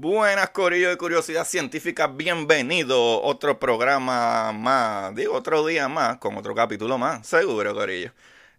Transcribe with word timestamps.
Buenas, 0.00 0.50
Corillo 0.50 0.90
de 0.90 0.96
Curiosidad 0.96 1.44
Científica, 1.44 2.06
bienvenido. 2.06 3.20
Otro 3.20 3.58
programa 3.58 4.52
más, 4.52 5.12
digo, 5.16 5.34
otro 5.34 5.66
día 5.66 5.88
más, 5.88 6.18
con 6.18 6.36
otro 6.36 6.54
capítulo 6.54 6.98
más, 6.98 7.26
seguro, 7.26 7.74
Corillo. 7.74 8.12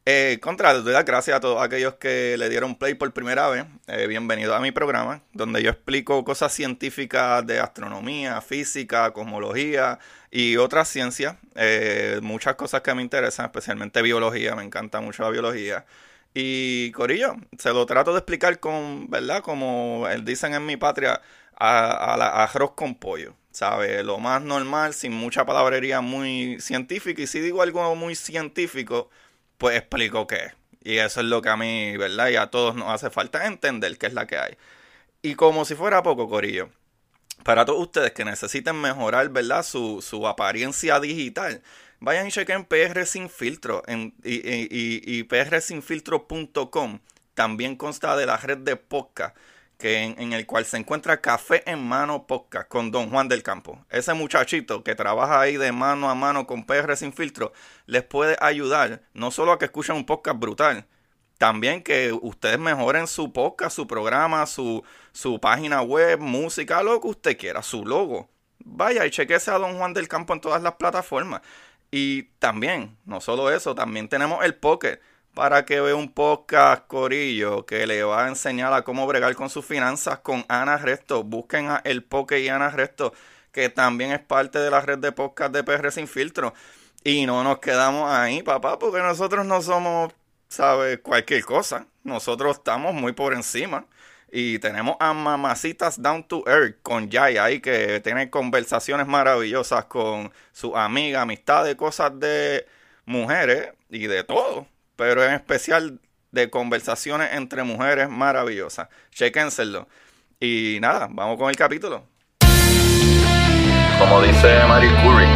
Eh, 0.06 0.40
contra, 0.42 0.74
doy 0.74 0.92
las 0.92 1.06
gracias 1.06 1.38
a 1.38 1.40
todos 1.40 1.64
aquellos 1.64 1.94
que 1.94 2.36
le 2.38 2.50
dieron 2.50 2.76
play 2.76 2.94
por 2.96 3.14
primera 3.14 3.48
vez. 3.48 3.64
Eh, 3.88 4.08
bienvenido 4.08 4.54
a 4.54 4.60
mi 4.60 4.74
programa, 4.74 5.22
donde 5.32 5.64
yo 5.64 5.70
explico 5.70 6.26
cosas 6.26 6.52
científicas 6.52 7.48
de 7.48 7.62
astronomía, 7.62 8.42
física, 8.42 9.12
cosmología 9.12 9.98
y 10.32 10.58
otras 10.58 10.90
ciencias. 10.90 11.38
Eh, 11.56 12.20
muchas 12.22 12.56
cosas 12.56 12.82
que 12.82 12.94
me 12.94 13.02
interesan, 13.02 13.46
especialmente 13.46 14.02
biología, 14.02 14.56
me 14.56 14.64
encanta 14.64 15.00
mucho 15.00 15.24
la 15.24 15.30
biología. 15.30 15.86
Y 16.34 16.92
Corillo, 16.92 17.36
se 17.58 17.74
lo 17.74 17.86
trato 17.86 18.12
de 18.12 18.20
explicar 18.20 18.60
con, 18.60 19.10
¿verdad? 19.10 19.42
Como 19.42 20.06
dicen 20.24 20.54
en 20.54 20.66
mi 20.66 20.78
patria, 20.78 21.22
a, 21.56 22.16
la, 22.18 22.44
arroz 22.44 22.72
con 22.76 22.96
pollo. 22.96 23.36
¿Sabe? 23.52 24.04
Lo 24.04 24.20
más 24.20 24.42
normal, 24.42 24.94
sin 24.94 25.12
mucha 25.12 25.46
palabrería 25.46 26.02
muy 26.02 26.60
científica. 26.62 27.22
Y 27.22 27.28
si 27.28 27.40
digo 27.40 27.62
algo 27.62 27.96
muy 27.96 28.16
científico, 28.16 29.10
pues 29.58 29.78
explico 29.78 30.28
qué. 30.28 30.54
Y 30.84 30.98
eso 30.98 31.20
es 31.22 31.26
lo 31.26 31.42
que 31.42 31.50
a 31.50 31.58
mí, 31.58 31.98
¿verdad? 31.98 32.30
Y 32.30 32.36
a 32.38 32.48
todos 32.48 32.76
nos 32.76 32.90
hace 32.90 33.10
falta 33.10 33.48
entender 33.48 33.98
qué 33.98 34.08
es 34.08 34.14
la 34.14 34.28
que 34.28 34.38
hay. 34.38 34.58
Y 35.22 35.36
como 35.36 35.66
si 35.66 35.76
fuera 35.76 36.04
poco, 36.04 36.30
Corillo, 36.30 36.70
para 37.44 37.66
todos 37.66 37.82
ustedes 37.82 38.12
que 38.12 38.24
necesiten 38.24 38.80
mejorar, 38.80 39.30
¿verdad? 39.30 39.64
Su 39.64 40.28
apariencia 40.28 41.00
digital, 41.00 41.62
vayan 42.00 42.28
y 42.28 42.32
chequen 42.32 42.66
PR 42.66 43.06
Sin 43.06 43.30
Filtro 43.30 43.84
en, 43.88 44.14
y, 44.24 44.36
y, 44.36 45.02
y 45.06 45.24
prsinfiltro.com. 45.24 47.00
También 47.34 47.76
consta 47.76 48.16
de 48.18 48.26
la 48.26 48.38
red 48.38 48.58
de 48.58 48.76
podcast 48.76 49.36
que 49.80 50.04
en, 50.04 50.34
el 50.34 50.46
cual 50.46 50.66
se 50.66 50.76
encuentra 50.76 51.22
Café 51.22 51.64
en 51.66 51.82
Mano 51.82 52.28
Podcast 52.28 52.68
con 52.68 52.92
Don 52.92 53.10
Juan 53.10 53.30
del 53.30 53.44
Campo. 53.44 53.80
Ese 53.90 54.14
muchachito 54.14 54.84
que 54.84 54.94
trabaja 54.94 55.40
ahí 55.40 55.56
de 55.56 55.72
mano 55.72 56.10
a 56.10 56.16
mano 56.16 56.46
con 56.46 56.66
PR 56.66 56.98
Sin 56.98 57.14
Filtro 57.14 57.54
les 57.86 58.04
puede 58.04 58.36
ayudar 58.42 59.04
no 59.14 59.32
solo 59.32 59.54
a 59.54 59.58
que 59.58 59.66
escuchen 59.66 59.96
un 59.96 60.06
podcast 60.06 60.38
brutal, 60.38 60.86
también 61.38 61.82
que 61.82 62.12
ustedes 62.12 62.60
mejoren 62.60 63.08
su 63.08 63.32
podcast, 63.32 63.74
su 63.74 63.88
programa, 63.88 64.46
su, 64.46 64.84
su 65.14 65.40
página 65.40 65.82
web, 65.82 66.20
música, 66.20 66.84
lo 66.84 67.00
que 67.00 67.08
usted 67.08 67.38
quiera, 67.38 67.64
su 67.64 67.86
logo. 67.86 68.30
Vaya 68.60 69.06
y 69.06 69.12
chequese 69.12 69.52
a 69.52 69.58
Don 69.58 69.78
Juan 69.78 69.94
del 69.94 70.10
Campo 70.10 70.34
en 70.34 70.42
todas 70.42 70.62
las 70.62 70.74
plataformas. 70.74 71.40
Y 71.92 72.24
también, 72.40 72.98
no 73.06 73.20
solo 73.22 73.52
eso, 73.52 73.74
también 73.76 74.10
tenemos 74.10 74.44
el 74.46 74.56
Pocket 74.56 75.00
para 75.34 75.66
que 75.66 75.80
vea 75.80 75.96
un 75.96 76.12
podcast 76.12 76.86
Corillo 76.88 77.66
que 77.66 77.88
le 77.88 78.04
va 78.04 78.26
a 78.26 78.28
enseñar 78.28 78.74
a 78.74 78.84
cómo 78.84 79.08
bregar 79.08 79.36
con 79.36 79.50
sus 79.50 79.66
finanzas 79.66 80.20
con 80.20 80.46
Ana 80.50 80.78
Resto. 80.78 81.24
Busquen 81.24 81.70
a 81.70 81.82
El 81.84 82.04
Pocket 82.04 82.40
y 82.40 82.50
Ana 82.50 82.70
Resto, 82.70 83.14
que 83.52 83.70
también 83.70 84.12
es 84.12 84.20
parte 84.20 84.60
de 84.60 84.70
la 84.70 84.82
red 84.82 85.00
de 85.00 85.12
podcast 85.12 85.54
de 85.54 85.64
PR 85.64 85.92
Sin 85.92 86.08
Filtro. 86.08 86.54
Y 87.04 87.26
no 87.26 87.44
nos 87.44 87.60
quedamos 87.60 88.12
ahí, 88.12 88.44
papá, 88.44 88.78
porque 88.78 89.00
nosotros 89.00 89.46
no 89.46 89.62
somos, 89.62 90.14
¿sabes? 90.50 91.00
Cualquier 91.00 91.46
cosa. 91.46 91.88
Nosotros 92.04 92.58
estamos 92.58 92.94
muy 92.94 93.14
por 93.14 93.34
encima. 93.34 93.86
Y 94.32 94.60
tenemos 94.60 94.96
a 95.00 95.14
Mamacitas 95.14 96.02
Down 96.02 96.24
to 96.24 96.44
Earth 96.48 96.78
con 96.84 97.10
Jai 97.10 97.38
ahí 97.38 97.60
que 97.60 98.00
tiene 98.02 98.30
conversaciones 98.30 99.08
maravillosas 99.08 99.86
con 99.86 100.32
su 100.52 100.78
amiga, 100.78 101.22
amistades, 101.22 101.76
cosas 101.76 102.20
de 102.20 102.68
mujeres 103.06 103.70
y 103.90 104.08
de 104.08 104.24
todo. 104.24 104.68
Pero 104.96 105.24
en 105.24 105.34
especial 105.34 106.00
de 106.32 106.50
conversaciones 106.50 107.34
entre 107.34 107.64
mujeres 107.64 108.10
maravillosas. 108.10 108.88
Chequénselo. 109.12 109.88
Y 110.40 110.78
nada, 110.82 111.08
vamos 111.10 111.38
con 111.38 111.50
el 111.50 111.56
capítulo. 111.56 112.06
Como 114.00 114.22
dice 114.22 114.64
Marie 114.68 114.92
Curie, 115.04 115.28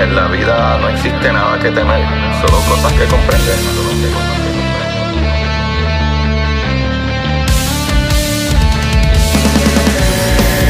en 0.00 0.14
la 0.14 0.28
vida 0.28 0.78
no 0.78 0.88
existe 0.90 1.32
nada 1.32 1.58
que 1.58 1.72
temer, 1.72 2.02
solo 2.40 2.58
cosas 2.68 2.92
que 2.92 3.06
comprender. 3.06 4.41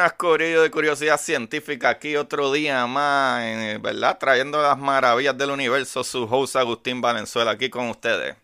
Buenas, 0.00 0.14
Corillo 0.14 0.62
de 0.62 0.70
Curiosidad 0.70 1.20
Científica. 1.20 1.90
Aquí 1.90 2.16
otro 2.16 2.50
día 2.50 2.86
más, 2.86 3.42
¿verdad? 3.82 4.16
Trayendo 4.18 4.62
las 4.62 4.78
maravillas 4.78 5.36
del 5.36 5.50
universo. 5.50 6.02
Su 6.04 6.24
host 6.24 6.56
Agustín 6.56 7.02
Valenzuela 7.02 7.50
aquí 7.50 7.68
con 7.68 7.90
ustedes. 7.90 8.34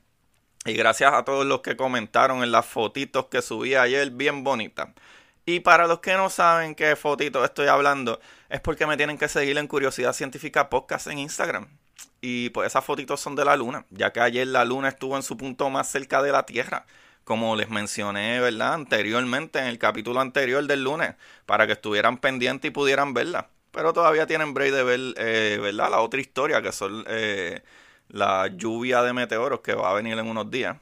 Y 0.67 0.75
gracias 0.75 1.15
a 1.15 1.25
todos 1.25 1.47
los 1.47 1.63
que 1.63 1.75
comentaron 1.75 2.43
en 2.43 2.53
las 2.53 2.67
fotitos 2.67 3.29
que 3.29 3.41
subí 3.41 3.75
ayer, 3.75 4.11
bien 4.11 4.45
bonitas. 4.45 4.89
Y 5.47 5.61
para 5.61 5.87
los 5.87 6.01
que 6.01 6.13
no 6.13 6.29
saben 6.29 6.75
qué 6.75 6.95
fotitos 6.95 7.43
estoy 7.43 7.69
hablando, 7.69 8.21
es 8.51 8.61
porque 8.61 8.87
me 8.87 8.99
tienen 8.99 9.17
que 9.17 9.27
seguir 9.27 9.57
en 9.57 9.67
Curiosidad 9.67 10.13
Científica 10.13 10.69
Podcast 10.69 11.07
en 11.07 11.21
Instagram. 11.21 11.69
Y 12.21 12.51
pues 12.51 12.67
esas 12.67 12.85
fotitos 12.85 13.19
son 13.19 13.35
de 13.35 13.47
la 13.47 13.57
luna, 13.57 13.87
ya 13.89 14.13
que 14.13 14.21
ayer 14.21 14.47
la 14.47 14.67
luna 14.67 14.89
estuvo 14.89 15.17
en 15.17 15.23
su 15.23 15.39
punto 15.39 15.71
más 15.71 15.91
cerca 15.91 16.21
de 16.21 16.33
la 16.33 16.45
Tierra 16.45 16.85
como 17.27 17.57
les 17.57 17.69
mencioné, 17.69 18.39
¿verdad? 18.39 18.75
Anteriormente, 18.75 19.59
en 19.59 19.67
el 19.67 19.79
capítulo 19.79 20.21
anterior 20.21 20.65
del 20.65 20.85
lunes, 20.85 21.17
para 21.45 21.67
que 21.67 21.73
estuvieran 21.73 22.19
pendientes 22.19 22.69
y 22.69 22.73
pudieran 22.73 23.15
verla. 23.15 23.51
Pero 23.73 23.93
todavía 23.93 24.29
tienen 24.29 24.55
break 24.55 24.73
de 24.73 24.85
ver, 24.85 25.01
eh, 25.17 25.59
¿verdad? 25.61 25.91
La 25.91 26.01
otra 26.03 26.21
historia, 26.21 26.63
que 26.63 26.71
son 26.71 27.05
eh, 27.09 27.63
la 28.09 28.47
lluvia 28.47 29.03
de 29.03 29.13
meteoros 29.13 29.59
que 29.59 29.75
va 29.75 29.91
a 29.91 29.95
venir 29.95 30.17
en 30.17 30.29
unos 30.29 30.49
días. 30.53 30.77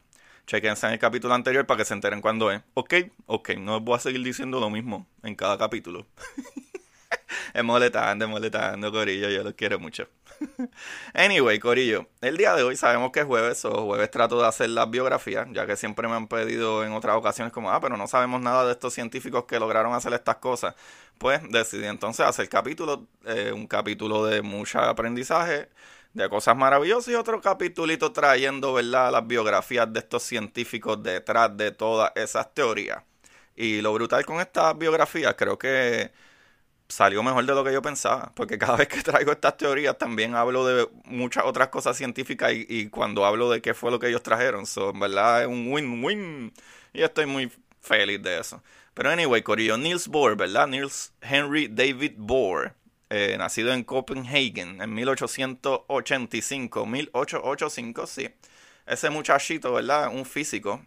Chequense 0.47 0.87
en 0.87 0.93
el 0.93 0.99
capítulo 0.99 1.33
anterior 1.33 1.65
para 1.65 1.78
que 1.78 1.87
se 1.87 1.94
enteren 1.94 2.21
cuándo 2.21 2.50
es. 2.50 2.60
Ok, 2.75 2.93
ok, 3.25 3.53
no 3.56 3.81
voy 3.81 3.97
a 3.97 4.00
seguir 4.00 4.22
diciendo 4.22 4.60
lo 4.60 4.69
mismo 4.69 5.06
en 5.22 5.37
cada 5.37 5.56
capítulo. 5.56 6.06
es 7.55 7.65
molestando, 7.65 8.25
es 8.25 8.31
molestando, 8.31 8.93
Corillo, 8.93 9.29
yo 9.29 9.43
los 9.43 9.55
quiero 9.55 9.79
mucho. 9.79 10.09
anyway, 11.15 11.59
Corillo, 11.59 12.07
el 12.21 12.37
día 12.37 12.55
de 12.55 12.63
hoy 12.63 12.77
sabemos 12.77 13.13
que 13.13 13.21
es 13.21 13.27
jueves, 13.27 13.65
o 13.65 13.85
jueves 13.85 14.11
trato 14.11 14.41
de 14.41 14.47
hacer 14.47 14.71
las 14.71 14.91
biografías, 14.91 15.47
ya 15.53 15.67
que 15.67 15.77
siempre 15.77 16.09
me 16.09 16.15
han 16.15 16.29
pedido 16.29 16.85
en 16.85 16.93
otras 16.93 17.17
ocasiones 17.17 17.53
como, 17.53 17.71
ah, 17.71 17.81
pero 17.81 17.97
no 17.97 18.07
sabemos 18.07 18.41
nada 18.41 18.67
de 18.67 18.73
estos 18.73 18.95
científicos 18.95 19.45
que 19.45 19.59
lograron 19.59 19.95
hacer 19.95 20.13
estas 20.13 20.37
cosas. 20.37 20.75
Pues 21.19 21.41
decidí 21.51 21.87
entonces 21.87 22.27
hacer 22.27 22.49
capítulo, 22.49 23.07
eh, 23.25 23.53
un 23.55 23.67
capítulo 23.67 24.27
de 24.27 24.43
mucho 24.43 24.81
aprendizaje, 24.81 25.69
de 26.13 26.29
cosas 26.29 26.57
maravillosas 26.57 27.13
y 27.13 27.17
otro 27.17 27.41
capítulito 27.41 28.13
trayendo, 28.13 28.75
¿verdad?, 28.75 29.11
las 29.13 29.27
biografías 29.27 29.93
de 29.93 30.01
estos 30.01 30.23
científicos 30.23 31.03
detrás 31.03 31.57
de 31.57 31.73
todas 31.73 32.13
esas 32.15 32.55
teorías. 32.55 33.03
Y 33.57 33.81
lo 33.83 33.93
brutal 33.93 34.25
con 34.27 34.41
estas 34.41 34.77
biografías, 34.79 35.35
creo 35.37 35.59
que 35.59 36.13
salió 36.89 37.22
mejor 37.22 37.47
de 37.47 37.55
lo 37.55 37.65
que 37.65 37.72
yo 37.72 37.83
pensaba, 37.83 38.33
porque 38.34 38.59
cada 38.59 38.77
vez 38.77 38.89
que 38.89 39.03
traigo 39.03 39.33
estas 39.33 39.56
teorías 39.56 39.99
también 39.99 40.34
hablo 40.34 40.67
de 40.67 40.89
muchas 41.05 41.45
otras 41.45 41.69
cosas 41.69 41.97
científicas 41.97 42.53
y, 42.55 42.89
cuando 42.89 43.25
hablo 43.25 43.50
de 43.50 43.62
qué 43.62 43.75
fue 43.75 43.91
lo 43.91 43.99
que 43.99 44.09
ellos 44.09 44.22
trajeron, 44.22 44.66
so, 44.66 44.91
en 44.91 45.01
verdad 45.01 45.42
es 45.42 45.48
un 45.48 45.72
win-win 45.72 46.53
y 46.92 47.03
estoy 47.03 47.27
muy 47.27 47.51
feliz 47.81 48.22
de 48.22 48.39
eso. 48.39 48.63
Pero 48.95 49.10
anyway, 49.10 49.42
Corillo, 49.42 49.77
Niels 49.77 50.07
Bohr, 50.09 50.36
¿verdad? 50.36 50.69
Niels 50.69 51.13
Henry 51.21 51.69
David 51.69 52.13
Bohr, 52.16 52.75
eh, 53.10 53.34
nacido 53.39 53.72
en 53.72 53.83
Copenhagen 53.83 54.81
en 54.81 54.95
1885, 54.95 56.86
1885, 56.86 58.07
sí. 58.07 58.28
Ese 58.86 59.10
muchachito, 59.10 59.72
¿verdad? 59.72 60.09
Un 60.15 60.25
físico 60.25 60.81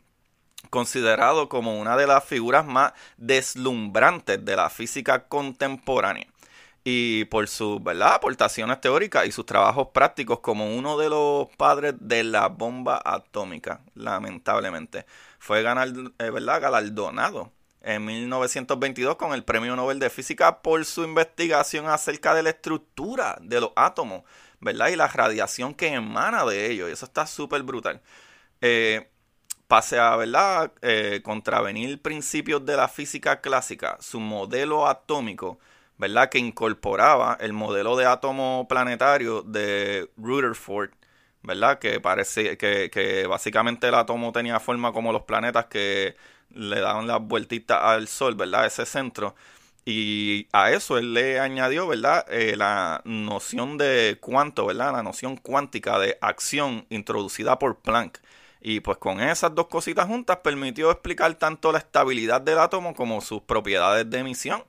considerado 0.69 1.49
como 1.49 1.79
una 1.79 1.97
de 1.97 2.07
las 2.07 2.23
figuras 2.23 2.65
más 2.65 2.93
deslumbrantes 3.17 4.43
de 4.43 4.55
la 4.55 4.69
física 4.69 5.27
contemporánea 5.27 6.27
y 6.83 7.25
por 7.25 7.47
sus 7.47 7.81
aportaciones 8.01 8.79
teóricas 8.79 9.25
y 9.25 9.31
sus 9.31 9.45
trabajos 9.45 9.89
prácticos 9.93 10.39
como 10.39 10.75
uno 10.75 10.97
de 10.97 11.09
los 11.09 11.49
padres 11.57 11.95
de 11.99 12.23
la 12.23 12.47
bomba 12.47 13.01
atómica, 13.03 13.81
lamentablemente. 13.93 15.05
Fue 15.37 15.61
ganar, 15.63 15.89
eh, 15.89 16.29
¿verdad? 16.29 16.61
galardonado 16.61 17.51
en 17.81 18.05
1922 18.05 19.17
con 19.17 19.33
el 19.33 19.43
Premio 19.43 19.75
Nobel 19.75 19.99
de 19.99 20.09
Física 20.09 20.61
por 20.61 20.85
su 20.85 21.03
investigación 21.03 21.87
acerca 21.87 22.33
de 22.33 22.43
la 22.43 22.51
estructura 22.51 23.37
de 23.41 23.61
los 23.61 23.71
átomos 23.75 24.23
¿verdad? 24.59 24.89
Y 24.89 24.95
la 24.95 25.07
radiación 25.07 25.73
que 25.73 25.87
emana 25.93 26.45
de 26.45 26.71
ellos. 26.71 26.89
Y 26.89 26.93
eso 26.93 27.05
está 27.05 27.27
súper 27.27 27.63
brutal. 27.63 28.01
Eh, 28.61 29.09
pase 29.67 29.99
a, 29.99 30.15
¿verdad? 30.15 30.71
Eh, 30.81 31.21
contravenir 31.23 32.01
principios 32.01 32.65
de 32.65 32.77
la 32.77 32.87
física 32.87 33.41
clásica, 33.41 33.97
su 34.01 34.19
modelo 34.19 34.87
atómico, 34.87 35.59
¿verdad? 35.97 36.29
Que 36.29 36.39
incorporaba 36.39 37.37
el 37.41 37.53
modelo 37.53 37.95
de 37.97 38.05
átomo 38.05 38.67
planetario 38.69 39.41
de 39.43 40.09
Rutherford, 40.17 40.91
¿verdad? 41.43 41.79
Que 41.79 41.99
parece 41.99 42.57
que, 42.57 43.25
básicamente 43.29 43.87
el 43.87 43.95
átomo 43.95 44.31
tenía 44.31 44.59
forma 44.59 44.91
como 44.93 45.11
los 45.11 45.23
planetas 45.23 45.65
que 45.65 46.15
le 46.51 46.79
daban 46.81 47.07
las 47.07 47.21
vueltitas 47.21 47.79
al 47.83 48.07
Sol, 48.07 48.35
¿verdad? 48.35 48.65
Ese 48.65 48.85
centro. 48.85 49.35
Y 49.85 50.47
a 50.51 50.71
eso 50.71 50.97
él 50.97 51.13
le 51.13 51.39
añadió, 51.39 51.87
¿verdad? 51.87 52.25
Eh, 52.29 52.55
la 52.57 53.01
noción 53.05 53.77
de 53.77 54.17
cuánto, 54.19 54.65
¿verdad? 54.65 54.91
La 54.93 55.03
noción 55.03 55.37
cuántica 55.37 55.97
de 55.99 56.17
acción 56.21 56.85
introducida 56.89 57.57
por 57.59 57.79
Planck. 57.79 58.19
Y 58.61 58.79
pues 58.79 58.97
con 58.97 59.19
esas 59.21 59.53
dos 59.53 59.67
cositas 59.67 60.07
juntas 60.07 60.37
permitió 60.43 60.91
explicar 60.91 61.33
tanto 61.35 61.71
la 61.71 61.79
estabilidad 61.79 62.41
del 62.41 62.59
átomo 62.59 62.93
como 62.95 63.21
sus 63.21 63.41
propiedades 63.41 64.09
de 64.09 64.19
emisión. 64.19 64.63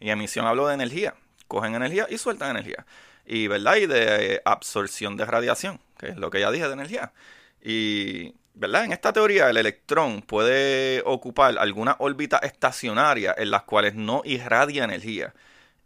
Y 0.00 0.10
emisión 0.10 0.46
hablo 0.46 0.66
de 0.66 0.74
energía. 0.74 1.14
Cogen 1.46 1.74
energía 1.74 2.06
y 2.10 2.18
sueltan 2.18 2.50
energía. 2.50 2.84
Y, 3.26 3.46
¿verdad? 3.46 3.76
Y 3.76 3.86
de 3.86 4.42
absorción 4.44 5.16
de 5.16 5.24
radiación, 5.24 5.80
que 5.98 6.08
es 6.08 6.16
lo 6.16 6.30
que 6.30 6.40
ya 6.40 6.50
dije 6.50 6.66
de 6.66 6.72
energía. 6.72 7.12
Y 7.62 8.34
¿verdad? 8.58 8.84
En 8.84 8.92
esta 8.92 9.12
teoría 9.12 9.48
el 9.48 9.56
electrón 9.56 10.20
puede 10.22 11.02
ocupar 11.06 11.58
alguna 11.58 11.96
órbita 12.00 12.38
estacionaria 12.38 13.34
en 13.38 13.50
las 13.50 13.62
cuales 13.62 13.94
no 13.94 14.22
irradia 14.24 14.84
energía 14.84 15.32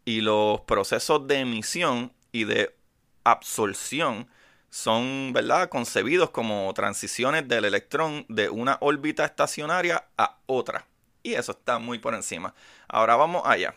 y 0.05 0.23
los 0.23 0.63
procesos 0.63 1.27
de 1.29 1.41
emisión 1.41 2.13
y 2.33 2.45
de 2.45 2.75
absorción 3.25 4.27
son, 4.73 5.35
¿verdad?, 5.35 5.69
concebidos 5.69 6.31
como 6.31 6.73
transiciones 6.73 7.47
del 7.47 7.67
electrón 7.67 8.25
de 8.31 8.49
una 8.49 8.79
órbita 8.81 9.27
estacionaria 9.27 10.07
a 10.17 10.39
otra. 10.47 10.87
Y 11.23 11.35
eso 11.35 11.53
está 11.53 11.79
muy 11.79 11.99
por 11.99 12.15
encima. 12.15 12.55
Ahora 12.89 13.17
vamos 13.17 13.43
allá. 13.45 13.75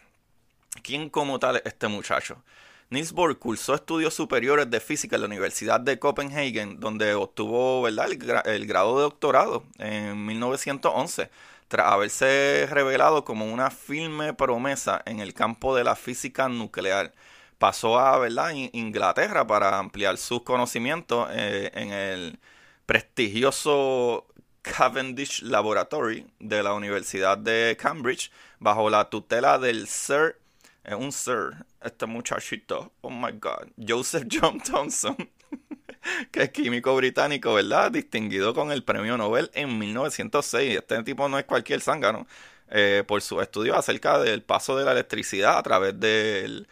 ¿Quién 0.83 1.09
como 1.09 1.37
tal 1.37 1.57
es 1.57 1.63
este 1.65 1.89
muchacho? 1.89 2.41
Niels 2.89 3.11
Bohr 3.11 3.37
cursó 3.37 3.75
estudios 3.75 4.13
superiores 4.13 4.71
de 4.71 4.79
física 4.79 5.17
en 5.17 5.23
la 5.23 5.27
Universidad 5.27 5.81
de 5.81 5.99
Copenhagen, 5.99 6.79
donde 6.79 7.13
obtuvo 7.13 7.81
¿verdad? 7.81 8.07
El, 8.45 8.65
grado 8.65 8.95
de 8.95 9.01
doctorado 9.01 9.65
en 9.77 10.25
1911, 10.25 11.29
tras 11.67 11.91
haberse 11.91 12.67
revelado 12.71 13.25
como 13.25 13.51
una 13.51 13.69
firme 13.69 14.33
promesa 14.33 15.01
en 15.05 15.19
el 15.19 15.33
campo 15.33 15.75
de 15.75 15.83
la 15.83 15.97
física 15.97 16.47
nuclear. 16.47 17.11
Pasó 17.57 17.99
a 17.99 18.17
¿verdad? 18.19 18.51
Inglaterra 18.51 19.47
para 19.47 19.77
ampliar 19.79 20.17
sus 20.17 20.43
conocimientos 20.43 21.29
eh, 21.31 21.71
en 21.73 21.91
el 21.91 22.39
prestigioso 22.85 24.27
Cavendish 24.61 25.41
Laboratory 25.41 26.25
de 26.39 26.63
la 26.63 26.73
Universidad 26.73 27.37
de 27.37 27.77
Cambridge, 27.79 28.31
bajo 28.59 28.89
la 28.89 29.09
tutela 29.09 29.57
del 29.59 29.87
Sir 29.87 30.37
es 30.85 30.93
un 30.93 31.11
sir, 31.11 31.65
este 31.81 32.05
muchachito, 32.05 32.91
oh 33.01 33.09
my 33.09 33.31
god, 33.39 33.69
Joseph 33.75 34.27
John 34.31 34.59
Thompson, 34.59 35.17
que 36.31 36.43
es 36.43 36.49
químico 36.51 36.95
británico, 36.95 37.55
¿verdad? 37.55 37.91
Distinguido 37.91 38.53
con 38.53 38.71
el 38.71 38.83
premio 38.83 39.17
Nobel 39.17 39.49
en 39.55 39.79
1906. 39.79 40.77
Este 40.77 41.01
tipo 41.03 41.27
no 41.27 41.39
es 41.39 41.45
cualquier 41.45 41.81
zángano, 41.81 42.27
eh, 42.69 43.03
por 43.07 43.23
su 43.23 43.41
estudio 43.41 43.75
acerca 43.75 44.19
del 44.19 44.43
paso 44.43 44.77
de 44.77 44.85
la 44.85 44.91
electricidad 44.91 45.57
a 45.57 45.63
través 45.63 45.99
del 45.99 46.67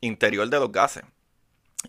interior 0.00 0.48
de 0.48 0.60
los 0.60 0.72
gases 0.72 1.04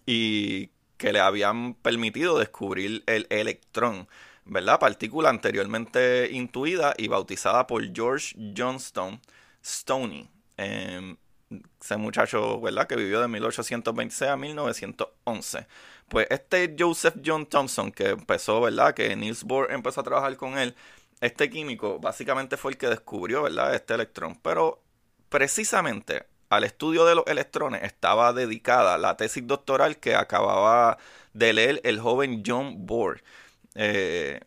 y 0.05 0.71
que 0.97 1.13
le 1.13 1.19
habían 1.19 1.75
permitido 1.75 2.39
descubrir 2.39 3.03
el 3.05 3.27
electrón, 3.29 4.07
¿verdad? 4.45 4.79
Partícula 4.79 5.29
anteriormente 5.29 6.29
intuida 6.31 6.93
y 6.97 7.07
bautizada 7.07 7.67
por 7.67 7.83
George 7.93 8.35
Johnstone 8.55 9.21
Stoney. 9.63 10.29
en 10.57 11.17
ese 11.79 11.97
muchacho, 11.97 12.59
¿verdad? 12.59 12.87
Que 12.87 12.95
vivió 12.95 13.21
de 13.21 13.27
1826 13.27 14.31
a 14.31 14.37
1911. 14.37 15.67
Pues 16.09 16.27
este 16.29 16.75
Joseph 16.77 17.15
John 17.25 17.45
Thompson, 17.45 17.91
que 17.91 18.09
empezó, 18.09 18.61
¿verdad? 18.61 18.93
Que 18.93 19.15
Niels 19.15 19.43
Bohr 19.43 19.71
empezó 19.71 20.01
a 20.01 20.03
trabajar 20.03 20.35
con 20.37 20.57
él, 20.57 20.75
este 21.21 21.49
químico 21.49 21.99
básicamente 21.99 22.57
fue 22.57 22.71
el 22.71 22.77
que 22.77 22.87
descubrió, 22.87 23.43
¿verdad? 23.43 23.75
Este 23.75 23.93
electrón. 23.93 24.39
Pero 24.41 24.83
precisamente 25.29 26.25
al 26.49 26.63
estudio 26.63 27.05
de 27.05 27.15
los 27.15 27.25
electrones 27.27 27.83
estaba 27.83 28.33
dedicada 28.33 28.97
la 28.97 29.17
tesis 29.17 29.45
doctoral 29.45 29.97
que 29.97 30.15
acababa 30.15 30.97
de 31.33 31.53
leer 31.53 31.81
el 31.83 31.99
joven 31.99 32.43
John 32.45 32.85
Bohr. 32.85 33.21
Eh, 33.75 34.39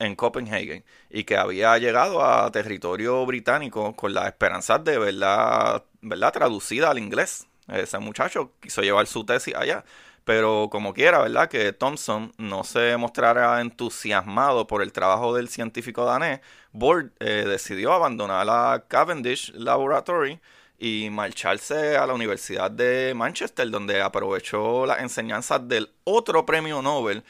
en 0.00 0.16
Copenhagen 0.16 0.84
y 1.08 1.24
que 1.24 1.36
había 1.36 1.78
llegado 1.78 2.24
a 2.24 2.50
territorio 2.50 3.24
británico 3.26 3.94
con 3.94 4.12
la 4.12 4.26
esperanza 4.26 4.78
de 4.78 4.98
verla 4.98 5.84
¿verdad? 6.04 6.32
Traducida 6.32 6.90
al 6.90 6.98
inglés. 6.98 7.46
Ese 7.68 7.98
muchacho 7.98 8.52
quiso 8.60 8.82
llevar 8.82 9.06
su 9.06 9.24
tesis 9.24 9.54
allá. 9.54 9.84
Pero 10.24 10.68
como 10.70 10.94
quiera, 10.94 11.20
¿verdad? 11.20 11.48
Que 11.50 11.72
Thompson 11.72 12.32
no 12.38 12.64
se 12.64 12.96
mostrara 12.96 13.60
entusiasmado 13.60 14.66
por 14.66 14.82
el 14.82 14.92
trabajo 14.92 15.34
del 15.34 15.48
científico 15.48 16.06
danés, 16.06 16.40
Bohr 16.72 17.12
eh, 17.20 17.44
decidió 17.46 17.92
abandonar 17.92 18.46
la 18.46 18.84
Cavendish 18.88 19.52
Laboratory 19.54 20.40
y 20.84 21.08
marcharse 21.08 21.96
a 21.96 22.06
la 22.06 22.12
Universidad 22.12 22.70
de 22.70 23.14
Manchester, 23.16 23.70
donde 23.70 24.02
aprovechó 24.02 24.84
las 24.84 25.00
enseñanzas 25.00 25.66
del 25.66 25.90
otro 26.04 26.44
premio 26.44 26.82
Nobel, 26.82 27.24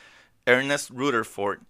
Ernest 0.45 0.91
Rutherford, 0.91 1.61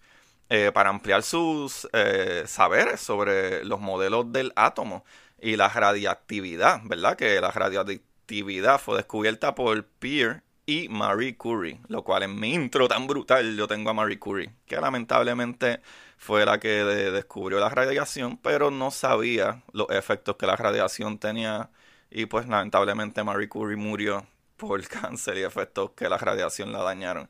eh, 0.49 0.71
para 0.73 0.89
ampliar 0.89 1.23
sus 1.23 1.87
eh, 1.93 2.45
saberes 2.47 3.03
sobre 3.03 3.67
los 3.67 3.81
modelos 3.81 4.33
del 4.33 4.55
átomo 4.57 5.05
y 5.39 5.57
la 5.57 5.69
radiactividad, 5.69 6.81
¿verdad? 6.85 7.17
Que 7.17 7.39
la 7.39 7.51
radiactividad 7.51 8.81
fue 8.81 8.97
descubierta 8.97 9.55
por 9.55 9.85
Pierre 9.85 10.41
y 10.67 10.89
Marie 10.89 11.37
Curie, 11.37 11.81
lo 11.89 12.03
cual 12.03 12.23
en 12.23 12.39
mi 12.39 12.55
intro 12.55 12.89
tan 12.89 13.07
brutal 13.07 13.57
yo 13.57 13.67
tengo 13.67 13.91
a 13.91 13.95
Marie 13.95 14.19
Curie, 14.19 14.53
que 14.67 14.81
lamentablemente 14.81 15.81
fue 16.17 16.47
la 16.47 16.59
que 16.59 16.85
descubrió 16.85 17.61
la 17.61 17.69
radiación, 17.69 18.39
pero 18.39 18.71
no 18.71 18.91
sabía 18.91 19.63
los 19.73 19.91
efectos 19.91 20.37
que 20.37 20.47
la 20.47 20.57
radiación 20.57 21.19
tenía 21.19 21.71
y 22.11 22.27
pues 22.27 22.49
lamentablemente 22.49 23.23
Marie 23.25 23.49
Curie 23.49 23.77
murió 23.77 24.27
por 24.57 24.87
cáncer 24.89 25.39
y 25.39 25.43
efectos 25.43 25.91
que 25.97 26.09
la 26.09 26.19
radiación 26.19 26.73
la 26.73 26.83
dañaron. 26.83 27.29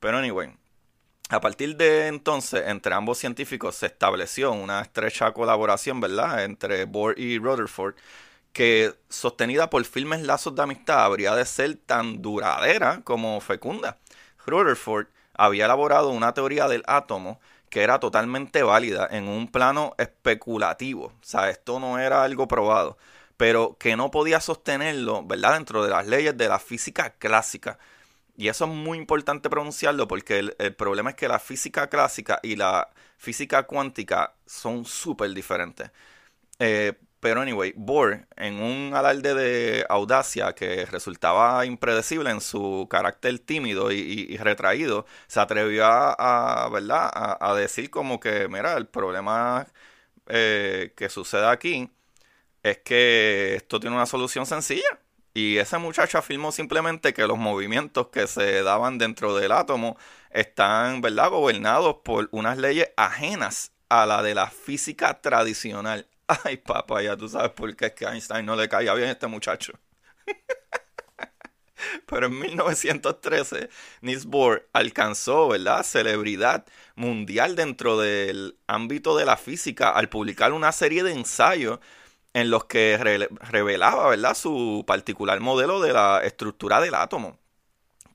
Pero 0.00 0.18
anyway, 0.18 0.54
a 1.30 1.40
partir 1.40 1.76
de 1.76 2.08
entonces, 2.08 2.64
entre 2.66 2.94
ambos 2.94 3.18
científicos 3.18 3.76
se 3.76 3.86
estableció 3.86 4.52
una 4.52 4.82
estrecha 4.82 5.32
colaboración, 5.32 6.00
¿verdad?, 6.00 6.44
entre 6.44 6.84
Bohr 6.84 7.18
y 7.18 7.38
Rutherford, 7.38 7.94
que 8.54 8.94
sostenida 9.08 9.68
por 9.68 9.84
firmes 9.84 10.22
lazos 10.22 10.54
de 10.54 10.62
amistad 10.62 11.04
habría 11.04 11.34
de 11.34 11.44
ser 11.44 11.76
tan 11.76 12.22
duradera 12.22 13.02
como 13.04 13.40
fecunda. 13.40 13.98
Rutherford 14.46 15.08
había 15.34 15.64
elaborado 15.66 16.10
una 16.10 16.32
teoría 16.32 16.68
del 16.68 16.84
átomo 16.86 17.40
que 17.68 17.82
era 17.82 17.98
totalmente 17.98 18.62
válida 18.62 19.08
en 19.10 19.28
un 19.28 19.48
plano 19.48 19.94
especulativo, 19.98 21.06
o 21.06 21.12
sea, 21.22 21.50
esto 21.50 21.80
no 21.80 21.98
era 21.98 22.22
algo 22.22 22.46
probado, 22.46 22.96
pero 23.36 23.76
que 23.78 23.96
no 23.96 24.12
podía 24.12 24.40
sostenerlo, 24.40 25.24
¿verdad?, 25.24 25.54
dentro 25.54 25.82
de 25.82 25.90
las 25.90 26.06
leyes 26.06 26.36
de 26.36 26.48
la 26.48 26.60
física 26.60 27.10
clásica. 27.10 27.78
Y 28.36 28.48
eso 28.48 28.66
es 28.66 28.70
muy 28.70 28.98
importante 28.98 29.50
pronunciarlo 29.50 30.06
porque 30.06 30.38
el, 30.58 30.74
problema 30.76 31.10
es 31.10 31.16
que 31.16 31.26
la 31.26 31.40
física 31.40 31.88
clásica 31.88 32.38
y 32.44 32.54
la 32.54 32.88
física 33.18 33.64
cuántica 33.64 34.34
son 34.46 34.84
súper 34.84 35.34
diferentes. 35.34 35.90
Eh, 36.60 36.94
pero 37.24 37.40
anyway, 37.40 37.72
Bohr, 37.74 38.26
en 38.36 38.60
un 38.60 38.92
alarde 38.94 39.32
de 39.34 39.86
audacia 39.88 40.54
que 40.54 40.84
resultaba 40.84 41.64
impredecible 41.64 42.28
en 42.30 42.42
su 42.42 42.86
carácter 42.90 43.38
tímido 43.38 43.90
y, 43.92 44.36
retraído, 44.36 45.06
se 45.26 45.40
atrevió 45.40 45.86
a, 45.86 46.68
¿verdad? 46.70 47.10
A, 47.40 47.54
decir 47.54 47.88
como 47.88 48.20
que, 48.20 48.46
mira, 48.48 48.76
el 48.76 48.88
problema 48.88 49.66
eh, 50.26 50.92
que 50.96 51.08
sucede 51.08 51.46
aquí 51.46 51.90
es 52.62 52.78
que 52.80 53.54
esto 53.56 53.80
tiene 53.80 53.96
una 53.96 54.04
solución 54.04 54.44
sencilla. 54.44 55.00
Y 55.32 55.56
ese 55.56 55.78
muchacho 55.78 56.18
afirmó 56.18 56.52
simplemente 56.52 57.14
que 57.14 57.26
los 57.26 57.38
movimientos 57.38 58.08
que 58.08 58.26
se 58.26 58.62
daban 58.62 58.98
dentro 58.98 59.34
del 59.34 59.52
átomo 59.52 59.96
están, 60.30 61.00
¿verdad?, 61.00 61.30
gobernados 61.30 61.96
por 62.04 62.28
unas 62.32 62.58
leyes 62.58 62.90
ajenas 62.98 63.72
a 63.88 64.04
la 64.04 64.22
de 64.22 64.34
la 64.34 64.50
física 64.50 65.22
tradicional. 65.22 66.06
Ay, 66.28 66.56
papá, 66.58 67.02
ya 67.02 67.16
tú 67.16 67.28
sabes 67.28 67.50
por 67.52 67.74
qué 67.76 67.86
es 67.86 67.92
que 67.92 68.04
Einstein 68.06 68.46
no 68.46 68.56
le 68.56 68.68
caía 68.68 68.94
bien 68.94 69.08
a 69.08 69.12
este 69.12 69.26
muchacho. 69.26 69.72
Pero 72.06 72.26
en 72.26 72.38
1913, 72.38 73.68
Niels 74.02 74.26
Bohr 74.26 74.68
alcanzó, 74.72 75.48
¿verdad?, 75.48 75.82
celebridad 75.84 76.64
mundial 76.96 77.56
dentro 77.56 77.98
del 77.98 78.58
ámbito 78.66 79.16
de 79.16 79.24
la 79.26 79.36
física 79.36 79.90
al 79.90 80.08
publicar 80.08 80.52
una 80.52 80.72
serie 80.72 81.02
de 81.02 81.12
ensayos 81.12 81.80
en 82.34 82.50
los 82.50 82.66
que 82.66 82.98
revelaba, 82.98 84.08
¿verdad?, 84.10 84.34
su 84.34 84.84
particular 84.86 85.40
modelo 85.40 85.80
de 85.80 85.92
la 85.92 86.20
estructura 86.24 86.80
del 86.80 86.94
átomo. 86.94 87.38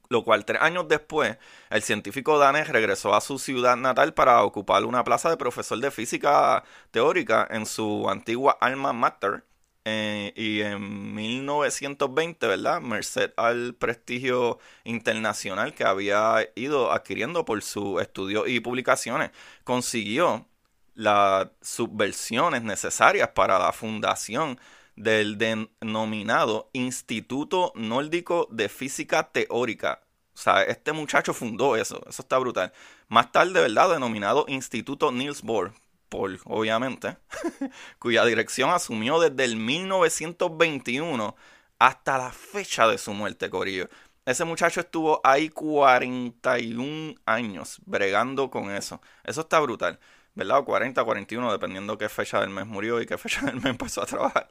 Lo 0.10 0.24
cual 0.24 0.44
tres 0.46 0.62
años 0.62 0.88
después 0.88 1.38
el 1.70 1.84
científico 1.84 2.40
danés 2.40 2.68
regresó 2.70 3.14
a 3.16 3.22
su 3.22 3.40
ciudad 3.40 3.78
natal 3.78 4.14
para 4.14 4.44
ocupar 4.44 4.84
una 4.86 5.04
plaza 5.04 5.30
de 5.30 5.38
profesor 5.38 5.80
de 5.80 5.92
física 5.92 6.64
teórica 6.92 7.48
en 7.50 7.66
su 7.66 8.10
antigua 8.10 8.58
alma 8.60 8.92
mater. 8.94 9.46
Eh, 9.86 10.34
y 10.36 10.62
en 10.62 11.16
1920, 11.16 12.48
¿verdad? 12.48 12.82
Merced 12.82 13.32
al 13.38 13.76
prestigio 13.76 14.60
internacional 14.84 15.74
que 15.74 15.84
había 15.86 16.48
ido 16.56 16.92
adquiriendo 16.92 17.46
por 17.46 17.62
sus 17.64 18.02
estudios 18.02 18.48
y 18.50 18.60
publicaciones, 18.60 19.32
consiguió 19.64 20.48
las 20.96 21.48
subversiones 21.62 22.62
necesarias 22.64 23.30
para 23.30 23.58
la 23.58 23.72
fundación 23.72 24.60
del 25.00 25.38
denominado 25.38 26.70
Instituto 26.74 27.72
Nórdico 27.74 28.48
de 28.52 28.68
Física 28.68 29.32
Teórica. 29.32 30.02
O 30.34 30.38
sea, 30.38 30.64
este 30.64 30.92
muchacho 30.92 31.34
fundó 31.34 31.78
eso, 31.78 32.02
eso 32.08 32.22
está 32.22 32.38
brutal. 32.38 32.74
Más 33.08 33.32
tarde, 33.32 33.62
¿verdad? 33.62 33.92
Denominado 33.92 34.44
Instituto 34.50 35.12
Niels 35.14 35.42
Bohr, 35.42 35.74
por, 36.10 36.38
obviamente, 36.44 37.18
cuya 38.00 38.26
dirección 38.26 38.72
asumió 38.72 39.22
desde 39.22 39.46
el 39.46 39.56
1921 39.56 41.36
hasta 41.80 42.18
la 42.18 42.32
fecha 42.32 42.86
de 42.88 42.98
su 42.98 43.14
muerte, 43.14 43.50
Corillo. 43.50 43.88
Ese 44.26 44.44
muchacho 44.44 44.82
estuvo 44.82 45.22
ahí 45.24 45.48
41 45.48 47.16
años 47.26 47.80
bregando 47.86 48.52
con 48.52 48.70
eso. 48.70 49.02
Eso 49.24 49.42
está 49.42 49.62
brutal, 49.62 49.98
¿verdad? 50.36 50.62
40, 50.66 51.02
41, 51.06 51.52
dependiendo 51.54 51.98
qué 51.98 52.10
fecha 52.10 52.42
del 52.42 52.50
mes 52.50 52.68
murió 52.68 53.02
y 53.02 53.06
qué 53.06 53.18
fecha 53.18 53.46
del 53.46 53.56
mes 53.56 53.66
empezó 53.66 54.04
a 54.04 54.06
trabajar. 54.06 54.50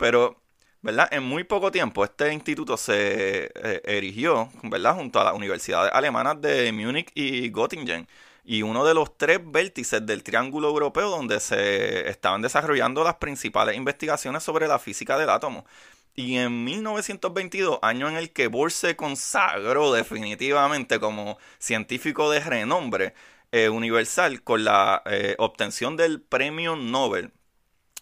Pero, 0.00 0.40
¿verdad? 0.80 1.08
En 1.12 1.22
muy 1.24 1.44
poco 1.44 1.70
tiempo 1.70 2.02
este 2.04 2.32
instituto 2.32 2.78
se 2.78 3.50
eh, 3.54 3.82
erigió, 3.84 4.48
¿verdad? 4.62 4.94
Junto 4.94 5.20
a 5.20 5.24
las 5.24 5.34
universidades 5.34 5.92
alemanas 5.92 6.40
de 6.40 6.72
Múnich 6.72 7.10
y 7.14 7.50
Göttingen. 7.50 8.08
Y 8.42 8.62
uno 8.62 8.86
de 8.86 8.94
los 8.94 9.18
tres 9.18 9.40
vértices 9.44 10.04
del 10.06 10.22
Triángulo 10.22 10.68
Europeo 10.68 11.10
donde 11.10 11.38
se 11.38 12.08
estaban 12.08 12.40
desarrollando 12.40 13.04
las 13.04 13.16
principales 13.16 13.76
investigaciones 13.76 14.42
sobre 14.42 14.66
la 14.68 14.78
física 14.78 15.18
del 15.18 15.28
átomo. 15.28 15.66
Y 16.14 16.38
en 16.38 16.64
1922, 16.64 17.78
año 17.82 18.08
en 18.08 18.16
el 18.16 18.32
que 18.32 18.48
Bohr 18.48 18.72
se 18.72 18.96
consagró 18.96 19.92
definitivamente 19.92 20.98
como 20.98 21.38
científico 21.58 22.30
de 22.30 22.40
renombre 22.40 23.14
eh, 23.52 23.68
universal 23.68 24.42
con 24.42 24.64
la 24.64 25.02
eh, 25.04 25.34
obtención 25.38 25.96
del 25.96 26.22
premio 26.22 26.74
Nobel 26.76 27.32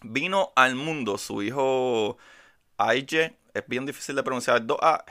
vino 0.01 0.51
al 0.55 0.75
mundo 0.75 1.17
su 1.17 1.41
hijo 1.43 2.17
AJ, 2.77 3.33
es 3.53 3.63
bien 3.67 3.85
difícil 3.85 4.15
de 4.15 4.23
pronunciar, 4.23 4.65
2A, 4.65 5.03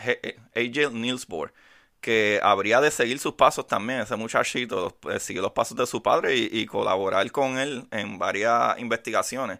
AJ 0.55 0.93
Niels 0.93 1.27
Bohr, 1.27 1.53
que 2.01 2.41
habría 2.43 2.81
de 2.81 2.91
seguir 2.91 3.19
sus 3.19 3.35
pasos 3.35 3.67
también, 3.67 4.01
ese 4.01 4.17
muchachito, 4.17 4.97
eh, 5.11 5.21
seguir 5.21 5.43
los 5.43 5.53
pasos 5.53 5.77
de 5.77 5.87
su 5.87 6.03
padre 6.03 6.37
y, 6.37 6.67
colaborar 6.67 7.31
con 7.33 7.59
él 7.59 7.87
en 7.91 8.19
varias 8.19 8.79
investigaciones. 8.79 9.59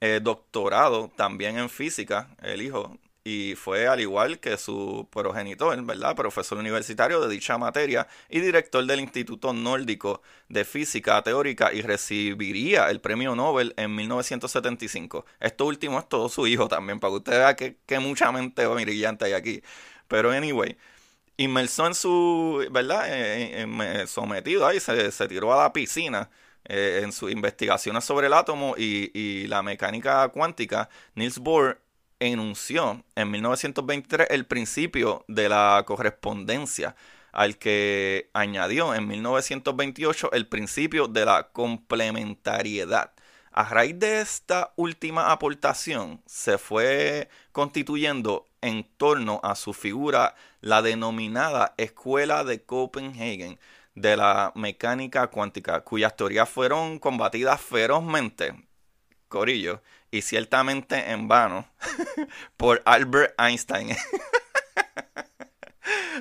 Eh, 0.00 0.20
doctorado 0.22 1.10
también 1.16 1.58
en 1.58 1.70
física, 1.70 2.28
el 2.42 2.62
hijo 2.62 2.98
y 3.24 3.54
fue 3.54 3.86
al 3.86 4.00
igual 4.00 4.40
que 4.40 4.56
su 4.56 5.08
progenitor, 5.10 5.80
¿verdad? 5.84 6.16
Profesor 6.16 6.58
universitario 6.58 7.20
de 7.20 7.28
dicha 7.32 7.56
materia 7.56 8.08
y 8.28 8.40
director 8.40 8.84
del 8.84 9.00
Instituto 9.00 9.52
Nórdico 9.52 10.22
de 10.48 10.64
Física 10.64 11.22
Teórica 11.22 11.72
y 11.72 11.82
recibiría 11.82 12.90
el 12.90 13.00
premio 13.00 13.36
Nobel 13.36 13.74
en 13.76 13.94
1975. 13.94 15.24
Esto 15.40 15.66
último 15.66 15.98
es 16.00 16.08
todo 16.08 16.28
su 16.28 16.46
hijo 16.46 16.68
también, 16.68 16.98
para 16.98 17.12
que 17.12 17.16
usted 17.16 17.32
vea 17.32 17.56
que, 17.56 17.98
mucha 18.00 18.32
mente 18.32 18.66
brillante 18.66 19.26
hay 19.26 19.32
aquí. 19.34 19.62
Pero 20.08 20.32
anyway, 20.32 20.76
inmersó 21.36 21.86
en 21.86 21.94
su, 21.94 22.66
¿verdad? 22.72 23.04
Eh, 23.08 24.04
sometido 24.08 24.66
ahí, 24.66 24.80
se, 24.80 25.12
se, 25.12 25.28
tiró 25.28 25.52
a 25.52 25.62
la 25.64 25.72
piscina. 25.72 26.30
Eh, 26.64 27.00
en 27.02 27.10
sus 27.10 27.32
investigaciones 27.32 28.04
sobre 28.04 28.28
el 28.28 28.32
átomo 28.34 28.76
y, 28.78 29.10
y 29.18 29.48
la 29.48 29.64
mecánica 29.64 30.28
cuántica, 30.28 30.88
Niels 31.16 31.38
Bohr 31.40 31.82
enunció 32.30 33.04
en 33.14 33.30
1923 33.30 34.28
el 34.30 34.46
principio 34.46 35.24
de 35.28 35.48
la 35.48 35.82
correspondencia, 35.86 36.94
al 37.32 37.58
que 37.58 38.30
añadió 38.34 38.94
en 38.94 39.08
1928 39.08 40.32
el 40.32 40.46
principio 40.46 41.08
de 41.08 41.24
la 41.24 41.48
complementariedad. 41.52 43.12
A 43.50 43.64
raíz 43.64 43.98
de 43.98 44.20
esta 44.20 44.72
última 44.76 45.30
aportación 45.30 46.22
se 46.26 46.56
fue 46.56 47.28
constituyendo 47.52 48.46
en 48.62 48.84
torno 48.96 49.40
a 49.42 49.56
su 49.56 49.74
figura 49.74 50.34
la 50.60 50.80
denominada 50.80 51.74
Escuela 51.76 52.44
de 52.44 52.62
Copenhagen 52.62 53.58
de 53.94 54.16
la 54.16 54.52
Mecánica 54.54 55.26
Cuántica, 55.26 55.82
cuyas 55.82 56.16
teorías 56.16 56.48
fueron 56.48 56.98
combatidas 56.98 57.60
ferozmente, 57.60 58.54
Corillo, 59.32 59.82
y 60.10 60.22
ciertamente 60.22 61.10
en 61.10 61.26
vano 61.26 61.66
por 62.58 62.82
Albert 62.84 63.34
Einstein. 63.40 63.96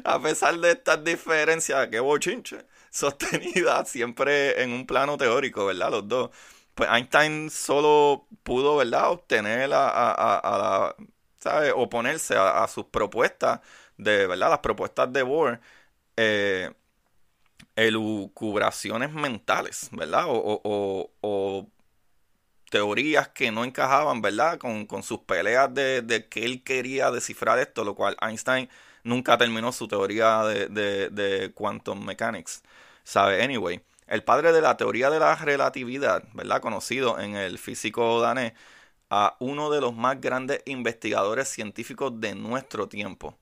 A 0.03 0.20
pesar 0.20 0.58
de 0.58 0.72
estas 0.72 1.03
diferencias, 1.03 1.88
que 1.89 2.00
bochinche, 2.00 2.65
sostenidas 2.89 3.89
siempre 3.89 4.63
en 4.63 4.72
un 4.72 4.88
plano 4.88 5.18
teórico, 5.18 5.65
¿verdad? 5.65 5.91
Los 5.91 6.08
dos. 6.08 6.30
Pues 6.74 6.89
Einstein 6.89 7.50
solo 7.50 8.27
pudo, 8.44 8.77
¿verdad?, 8.77 9.12
obtener 9.12 9.74
a, 9.74 9.89
a, 9.89 10.88
a 10.88 10.96
oponerse 11.75 12.36
a, 12.38 12.65
sus 12.68 12.86
propuestas, 12.86 13.60
de, 13.98 14.25
¿verdad?, 14.25 14.50
las 14.50 14.60
propuestas 14.60 15.12
de 15.12 15.24
Bohr, 15.24 15.60
eh, 16.15 16.72
elucubraciones 17.75 19.12
mentales, 19.12 19.89
¿verdad? 19.91 20.25
O, 20.27 21.12
teorías 22.72 23.28
que 23.28 23.51
no 23.51 23.66
encajaban, 23.66 24.22
¿verdad? 24.22 24.58
Con, 24.58 25.04
sus 25.04 25.20
peleas 25.20 25.72
de, 25.74 26.28
que 26.30 26.46
él 26.46 26.63
quería 26.63 27.12
descifrar 27.12 27.60
esto, 27.60 27.84
lo 27.84 27.96
cual 27.96 28.18
Einstein 28.22 28.70
nunca 29.04 29.38
terminó 29.38 29.72
su 29.74 29.88
teoría 29.88 30.44
de, 30.44 30.70
de, 31.10 31.51
quantum 31.54 32.04
mechanics. 32.04 32.63
¿Sabe? 33.04 33.44
Anyway, 33.44 33.82
el 34.08 34.24
padre 34.24 34.54
de 34.54 34.62
la 34.62 34.78
teoría 34.78 35.10
de 35.10 35.20
la 35.20 35.36
relatividad, 35.36 36.24
¿verdad? 36.34 36.62
Conocido 36.62 37.20
en 37.20 37.36
el 37.36 37.60
físico 37.60 38.22
danés, 38.22 38.54
a 39.10 39.36
uno 39.40 39.70
de 39.70 39.82
los 39.82 39.94
más 39.94 40.22
grandes 40.22 40.62
investigadores 40.66 41.50
científicos 41.50 42.22
de 42.22 42.36
nuestro 42.36 42.88
tiempo. 42.88 43.38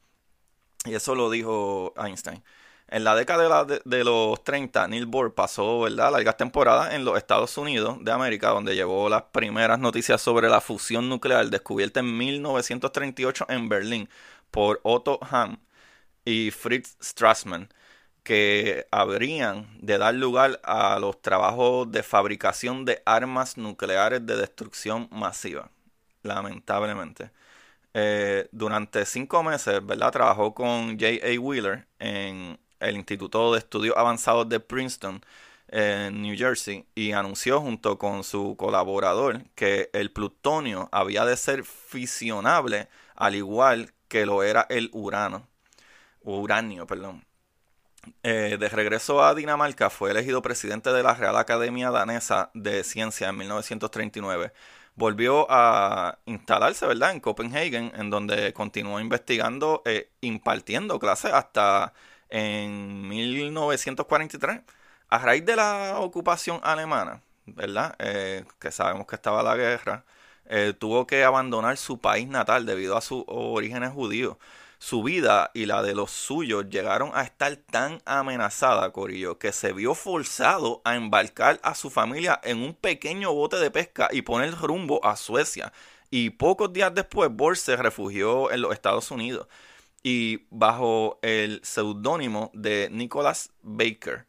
Y 0.86 0.96
eso 0.96 1.14
lo 1.14 1.30
dijo 1.30 1.94
Einstein. 1.98 2.44
En 2.92 3.04
la 3.04 3.16
década 3.16 3.66
de, 3.66 4.04
los 4.04 4.44
30, 4.44 4.88
Neil 4.88 5.06
Bohr 5.06 5.36
pasó 5.36 5.82
¿verdad? 5.82 6.12
largas 6.12 6.38
temporadas 6.38 6.94
en 6.94 7.06
los 7.06 7.18
Estados 7.18 7.56
Unidos 7.58 8.04
de 8.04 8.12
América, 8.12 8.50
donde 8.50 8.76
llevó 8.76 9.10
las 9.10 9.24
primeras 9.32 9.78
noticias 9.78 10.20
sobre 10.20 10.50
la 10.50 10.60
fusión 10.60 11.08
nuclear 11.08 11.48
descubierta 11.52 12.00
en 12.00 12.18
1938 12.18 13.46
en 13.50 13.70
Berlín 13.70 14.10
por 14.50 14.80
Otto 14.82 15.20
Hahn 15.22 15.60
y 16.26 16.50
Fritz 16.50 16.98
Strassmann, 17.00 17.70
que 18.24 18.88
habrían 18.92 19.68
de 19.80 20.00
dar 20.00 20.16
lugar 20.16 20.60
a 20.64 20.98
los 21.00 21.22
trabajos 21.22 21.92
de 21.92 22.02
fabricación 22.02 22.86
de 22.86 23.04
armas 23.06 23.58
nucleares 23.58 24.26
de 24.26 24.36
destrucción 24.36 25.08
masiva, 25.12 25.70
lamentablemente. 26.24 27.32
Eh, 27.94 28.48
durante 28.52 29.06
cinco 29.06 29.44
meses, 29.44 29.86
¿verdad? 29.86 30.12
Trabajó 30.12 30.54
con 30.56 31.00
J.A. 31.00 31.40
Wheeler 31.40 31.88
en 32.00 32.60
el 32.80 32.96
Instituto 32.96 33.54
de 33.54 33.60
Estudios 33.60 33.96
Avanzados 33.98 34.48
de 34.50 34.60
Princeton 34.60 35.22
en 35.68 36.22
New 36.22 36.36
Jersey 36.38 36.86
y 36.96 37.12
anunció 37.12 37.62
junto 37.62 37.98
con 37.98 38.24
su 38.24 38.56
colaborador 38.58 39.44
que 39.56 39.90
el 39.94 40.12
plutonio 40.12 40.90
había 40.92 41.26
de 41.26 41.38
ser 41.38 41.64
fisionable 41.64 42.88
al 43.16 43.36
igual 43.36 43.94
que 44.08 44.26
lo 44.26 44.44
era 44.44 44.66
el 44.70 44.90
urano, 44.94 45.48
uranio, 46.22 46.88
perdón. 46.88 47.24
Eh, 48.24 48.58
de 48.60 48.70
regreso 48.70 49.24
a 49.24 49.36
Dinamarca 49.36 49.90
fue 49.90 50.12
elegido 50.12 50.42
presidente 50.42 50.92
de 50.92 51.04
la 51.04 51.14
Real 51.14 51.38
Academia 51.38 51.92
Danesa 51.92 52.50
de 52.54 52.84
Ciencia 52.84 53.30
en 53.30 53.38
1939. 53.38 54.54
Volvió 54.96 55.46
a 55.50 56.18
instalarse, 56.26 56.86
¿verdad?, 56.88 57.12
en 57.12 57.20
Copenhagen, 57.20 57.92
en 57.96 58.10
donde 58.10 58.54
continuó 58.54 59.00
investigando 59.00 59.82
e 59.86 60.10
impartiendo 60.22 61.00
clases 61.00 61.32
hasta 61.34 61.94
en 62.30 63.08
1943, 63.08 64.62
a 65.10 65.18
raíz 65.20 65.46
de 65.46 65.56
la 65.56 66.00
ocupación 66.00 66.60
alemana, 66.64 67.24
¿verdad? 67.46 67.96
Eh, 68.00 68.46
que 68.60 68.72
sabemos 68.72 69.08
que 69.08 69.16
estaba 69.16 69.44
la 69.44 69.56
guerra, 69.56 70.06
eh, 70.46 70.74
tuvo 70.78 71.06
que 71.08 71.24
abandonar 71.24 71.78
su 71.78 72.00
país 72.00 72.28
natal 72.28 72.66
debido 72.66 72.98
a 72.98 73.02
sus 73.02 73.24
orígenes 73.28 73.92
judíos. 73.92 74.38
Su 74.82 75.04
vida 75.04 75.52
y 75.54 75.66
la 75.66 75.84
de 75.84 75.94
los 75.94 76.10
suyos 76.12 76.70
llegaron 76.70 77.12
a 77.14 77.24
estar 77.24 77.56
tan 77.58 78.02
amenazada, 78.06 78.92
Corillo, 78.92 79.38
que 79.38 79.52
se 79.52 79.74
vio 79.74 79.94
forzado 79.94 80.82
a 80.86 80.96
embarcar 80.96 81.60
a 81.64 81.76
su 81.76 81.90
familia 81.90 82.40
en 82.44 82.64
un 82.64 82.74
pequeño 82.74 83.34
bote 83.34 83.58
de 83.58 83.72
pesca 83.72 84.08
y 84.12 84.22
poner 84.22 84.56
rumbo 84.56 85.04
a 85.06 85.18
Suecia. 85.18 85.74
Y 86.10 86.32
pocos 86.32 86.72
días 86.72 86.96
después, 86.96 87.30
Bohr 87.30 87.58
se 87.58 87.76
refugió 87.76 88.52
en 88.52 88.62
los 88.62 88.74
Estados 88.74 89.12
Unidos. 89.12 89.48
Y 90.04 90.48
bajo 90.50 91.20
el 91.22 91.62
seudónimo 91.64 92.52
de 92.54 92.90
Nicholas 92.92 93.52
Baker. 93.62 94.26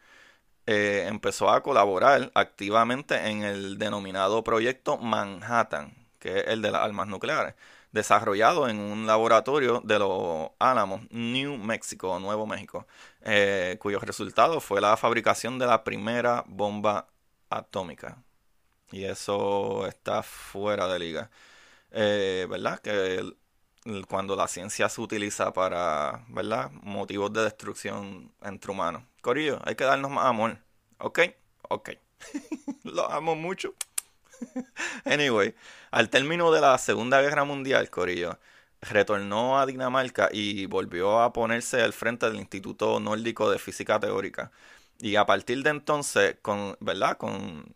Eh, 0.66 1.06
empezó 1.08 1.50
a 1.50 1.62
colaborar 1.62 2.30
activamente 2.34 3.28
en 3.28 3.42
el 3.42 3.78
denominado 3.78 4.44
Proyecto 4.44 4.98
Manhattan, 4.98 5.96
que 6.18 6.38
es 6.40 6.46
el 6.48 6.62
de 6.62 6.70
las 6.70 6.82
armas 6.82 7.08
nucleares, 7.08 7.54
desarrollado 7.92 8.68
en 8.68 8.78
un 8.78 9.06
laboratorio 9.06 9.80
de 9.84 9.98
los 9.98 10.50
Álamos, 10.58 11.02
New 11.10 11.56
Mexico, 11.58 12.18
Nuevo 12.20 12.46
México, 12.46 12.86
eh, 13.22 13.78
cuyo 13.80 13.98
resultado 14.00 14.60
fue 14.60 14.80
la 14.80 14.96
fabricación 14.96 15.58
de 15.58 15.66
la 15.66 15.82
primera 15.84 16.44
bomba 16.46 17.08
atómica. 17.48 18.22
Y 18.92 19.04
eso 19.04 19.86
está 19.86 20.22
fuera 20.22 20.88
de 20.88 20.98
liga. 20.98 21.30
Eh, 21.92 22.46
¿Verdad? 22.48 22.80
Que 22.80 23.24
cuando 24.08 24.36
la 24.36 24.48
ciencia 24.48 24.88
se 24.88 25.00
utiliza 25.00 25.52
para, 25.52 26.24
¿verdad? 26.28 26.70
Motivos 26.82 27.32
de 27.32 27.44
destrucción 27.44 28.32
entre 28.42 28.70
humanos. 28.70 29.02
Corillo, 29.22 29.58
hay 29.64 29.74
que 29.74 29.84
darnos 29.84 30.10
más 30.10 30.26
amor. 30.26 30.58
¿Ok? 30.98 31.20
Ok. 31.68 31.90
Lo 32.84 33.10
amo 33.10 33.34
mucho. 33.36 33.74
anyway, 35.04 35.54
al 35.90 36.10
término 36.10 36.50
de 36.52 36.60
la 36.60 36.78
Segunda 36.78 37.20
Guerra 37.20 37.44
Mundial, 37.44 37.90
Corillo, 37.90 38.38
retornó 38.80 39.58
a 39.58 39.66
Dinamarca 39.66 40.28
y 40.32 40.66
volvió 40.66 41.20
a 41.20 41.32
ponerse 41.32 41.82
al 41.82 41.92
frente 41.92 42.26
del 42.26 42.36
Instituto 42.36 43.00
Nórdico 43.00 43.50
de 43.50 43.58
Física 43.58 44.00
Teórica. 44.00 44.52
Y 44.98 45.16
a 45.16 45.26
partir 45.26 45.62
de 45.62 45.70
entonces, 45.70 46.36
con, 46.42 46.76
¿verdad? 46.80 47.16
Con 47.18 47.74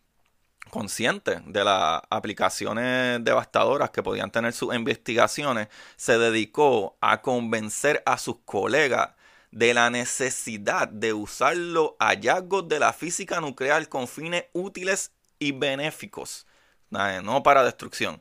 consciente 0.70 1.40
de 1.46 1.64
las 1.64 2.02
aplicaciones 2.10 3.22
devastadoras 3.22 3.90
que 3.90 4.02
podían 4.02 4.30
tener 4.30 4.52
sus 4.52 4.74
investigaciones, 4.74 5.68
se 5.96 6.18
dedicó 6.18 6.96
a 7.00 7.22
convencer 7.22 8.02
a 8.06 8.18
sus 8.18 8.38
colegas 8.44 9.10
de 9.54 9.72
la 9.72 9.88
necesidad 9.88 10.88
de 10.88 11.12
usar 11.12 11.56
los 11.56 11.92
hallazgos 12.00 12.68
de 12.68 12.80
la 12.80 12.92
física 12.92 13.40
nuclear 13.40 13.88
con 13.88 14.08
fines 14.08 14.46
útiles 14.52 15.12
y 15.38 15.52
benéficos, 15.52 16.46
no 16.90 17.42
para 17.44 17.62
destrucción. 17.62 18.20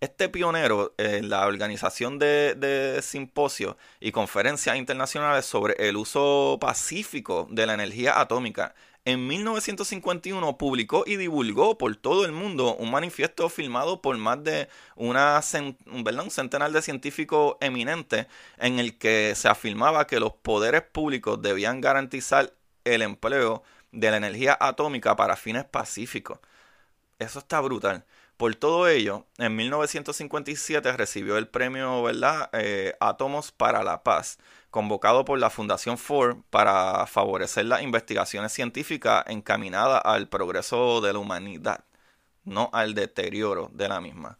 Este 0.00 0.28
pionero 0.28 0.94
en 0.98 1.30
la 1.30 1.46
organización 1.46 2.18
de, 2.18 2.54
de 2.54 3.00
simposios 3.00 3.76
y 3.98 4.12
conferencias 4.12 4.76
internacionales 4.76 5.46
sobre 5.46 5.74
el 5.88 5.96
uso 5.96 6.58
pacífico 6.60 7.48
de 7.50 7.64
la 7.64 7.72
energía 7.72 8.20
atómica 8.20 8.74
en 9.04 9.26
1951 9.26 10.56
publicó 10.56 11.04
y 11.06 11.16
divulgó 11.16 11.76
por 11.76 11.94
todo 11.96 12.24
el 12.24 12.32
mundo 12.32 12.74
un 12.76 12.90
manifiesto 12.90 13.48
filmado 13.50 14.00
por 14.00 14.16
más 14.16 14.42
de 14.42 14.68
una 14.96 15.40
un 15.86 16.30
centenar 16.30 16.72
de 16.72 16.82
científicos 16.82 17.56
eminentes 17.60 18.26
en 18.58 18.78
el 18.78 18.96
que 18.96 19.34
se 19.34 19.48
afirmaba 19.48 20.06
que 20.06 20.20
los 20.20 20.32
poderes 20.32 20.82
públicos 20.82 21.40
debían 21.42 21.80
garantizar 21.80 22.54
el 22.84 23.02
empleo 23.02 23.62
de 23.92 24.10
la 24.10 24.16
energía 24.16 24.56
atómica 24.60 25.16
para 25.16 25.36
fines 25.36 25.64
pacíficos. 25.64 26.38
Eso 27.18 27.38
está 27.40 27.60
brutal. 27.60 28.04
Por 28.36 28.56
todo 28.56 28.88
ello, 28.88 29.26
en 29.38 29.54
1957 29.54 30.92
recibió 30.96 31.38
el 31.38 31.46
premio 31.46 32.02
¿verdad? 32.02 32.50
Eh, 32.52 32.96
Átomos 33.00 33.52
para 33.52 33.84
la 33.84 34.02
Paz, 34.02 34.38
convocado 34.74 35.24
por 35.24 35.38
la 35.38 35.50
Fundación 35.50 35.96
Ford 35.98 36.38
para 36.50 37.06
favorecer 37.06 37.66
las 37.66 37.82
investigaciones 37.82 38.52
científicas 38.52 39.22
encaminadas 39.28 40.02
al 40.04 40.28
progreso 40.28 41.00
de 41.00 41.12
la 41.12 41.20
humanidad, 41.20 41.84
no 42.42 42.70
al 42.72 42.94
deterioro 42.94 43.70
de 43.72 43.88
la 43.88 44.00
misma. 44.00 44.36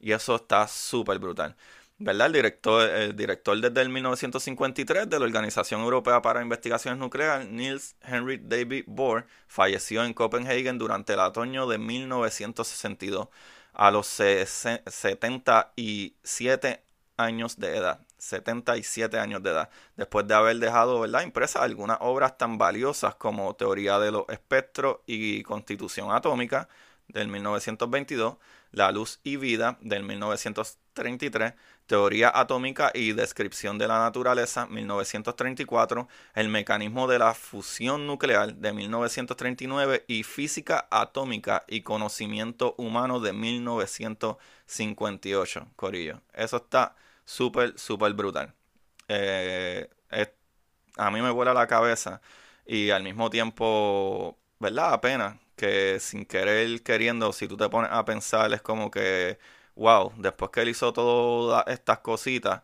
Y 0.00 0.10
eso 0.10 0.34
está 0.34 0.66
súper 0.66 1.20
brutal. 1.20 1.54
¿verdad? 1.98 2.26
El 2.26 2.32
director, 2.32 2.90
el 2.90 3.14
director 3.14 3.60
desde 3.60 3.80
el 3.80 3.90
1953 3.90 5.08
de 5.08 5.20
la 5.20 5.24
Organización 5.24 5.82
Europea 5.82 6.20
para 6.20 6.42
Investigaciones 6.42 6.98
Nucleares, 6.98 7.48
Niels 7.48 7.94
Henry 8.02 8.40
David 8.42 8.86
Bohr, 8.88 9.28
falleció 9.46 10.04
en 10.04 10.14
Copenhagen 10.14 10.78
durante 10.78 11.12
el 11.12 11.20
otoño 11.20 11.68
de 11.68 11.78
1962 11.78 13.28
a 13.72 13.92
los 13.92 14.08
77 14.08 16.82
años 17.16 17.56
de 17.56 17.76
edad. 17.76 18.05
77 18.26 19.18
años 19.18 19.42
de 19.42 19.50
edad, 19.50 19.70
después 19.96 20.26
de 20.26 20.34
haber 20.34 20.58
dejado 20.58 21.00
¿verdad? 21.00 21.22
impresas 21.22 21.62
algunas 21.62 21.98
obras 22.00 22.38
tan 22.38 22.58
valiosas 22.58 23.14
como 23.14 23.54
Teoría 23.54 23.98
de 23.98 24.12
los 24.12 24.24
Espectros 24.28 24.98
y 25.06 25.42
Constitución 25.42 26.12
Atómica 26.12 26.68
del 27.08 27.28
1922, 27.28 28.36
La 28.72 28.92
Luz 28.92 29.20
y 29.22 29.36
Vida 29.36 29.78
del 29.80 30.02
1933, 30.02 31.54
Teoría 31.86 32.30
Atómica 32.34 32.90
y 32.92 33.12
Descripción 33.12 33.78
de 33.78 33.86
la 33.86 34.00
Naturaleza, 34.00 34.66
1934, 34.66 36.08
El 36.34 36.48
Mecanismo 36.48 37.06
de 37.06 37.20
la 37.20 37.32
Fusión 37.34 38.08
Nuclear, 38.08 38.54
de 38.54 38.72
1939, 38.72 40.04
y 40.08 40.24
Física 40.24 40.88
Atómica 40.90 41.62
y 41.68 41.82
Conocimiento 41.82 42.74
Humano, 42.76 43.20
de 43.20 43.32
1958. 43.32 45.68
Corillo. 45.76 46.22
Eso 46.34 46.56
está 46.56 46.96
súper, 47.26 47.78
súper 47.78 48.14
brutal. 48.14 48.54
Eh, 49.08 49.88
a 50.96 51.10
mí 51.10 51.20
me 51.22 51.30
vuela 51.30 51.54
la 51.54 51.66
cabeza 51.66 52.20
y 52.66 52.90
al 52.90 53.02
mismo 53.02 53.30
tiempo, 53.30 54.38
¿verdad? 54.58 54.92
Apenas 54.94 55.36
que 55.56 56.00
sin 56.00 56.26
querer 56.26 56.82
queriendo, 56.82 57.32
si 57.32 57.48
tú 57.48 57.56
te 57.56 57.68
pones 57.68 57.90
a 57.92 58.04
pensar, 58.04 58.52
es 58.52 58.62
como 58.62 58.90
que 58.90 59.38
wow, 59.74 60.12
después 60.18 60.50
que 60.50 60.62
él 60.62 60.68
hizo 60.70 60.92
todas 60.92 61.64
estas 61.68 61.98
cositas, 62.00 62.62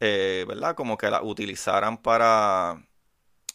eh, 0.00 0.44
¿verdad? 0.48 0.74
Como 0.76 0.98
que 0.98 1.10
las 1.10 1.22
utilizaran 1.24 1.98
para 1.98 2.82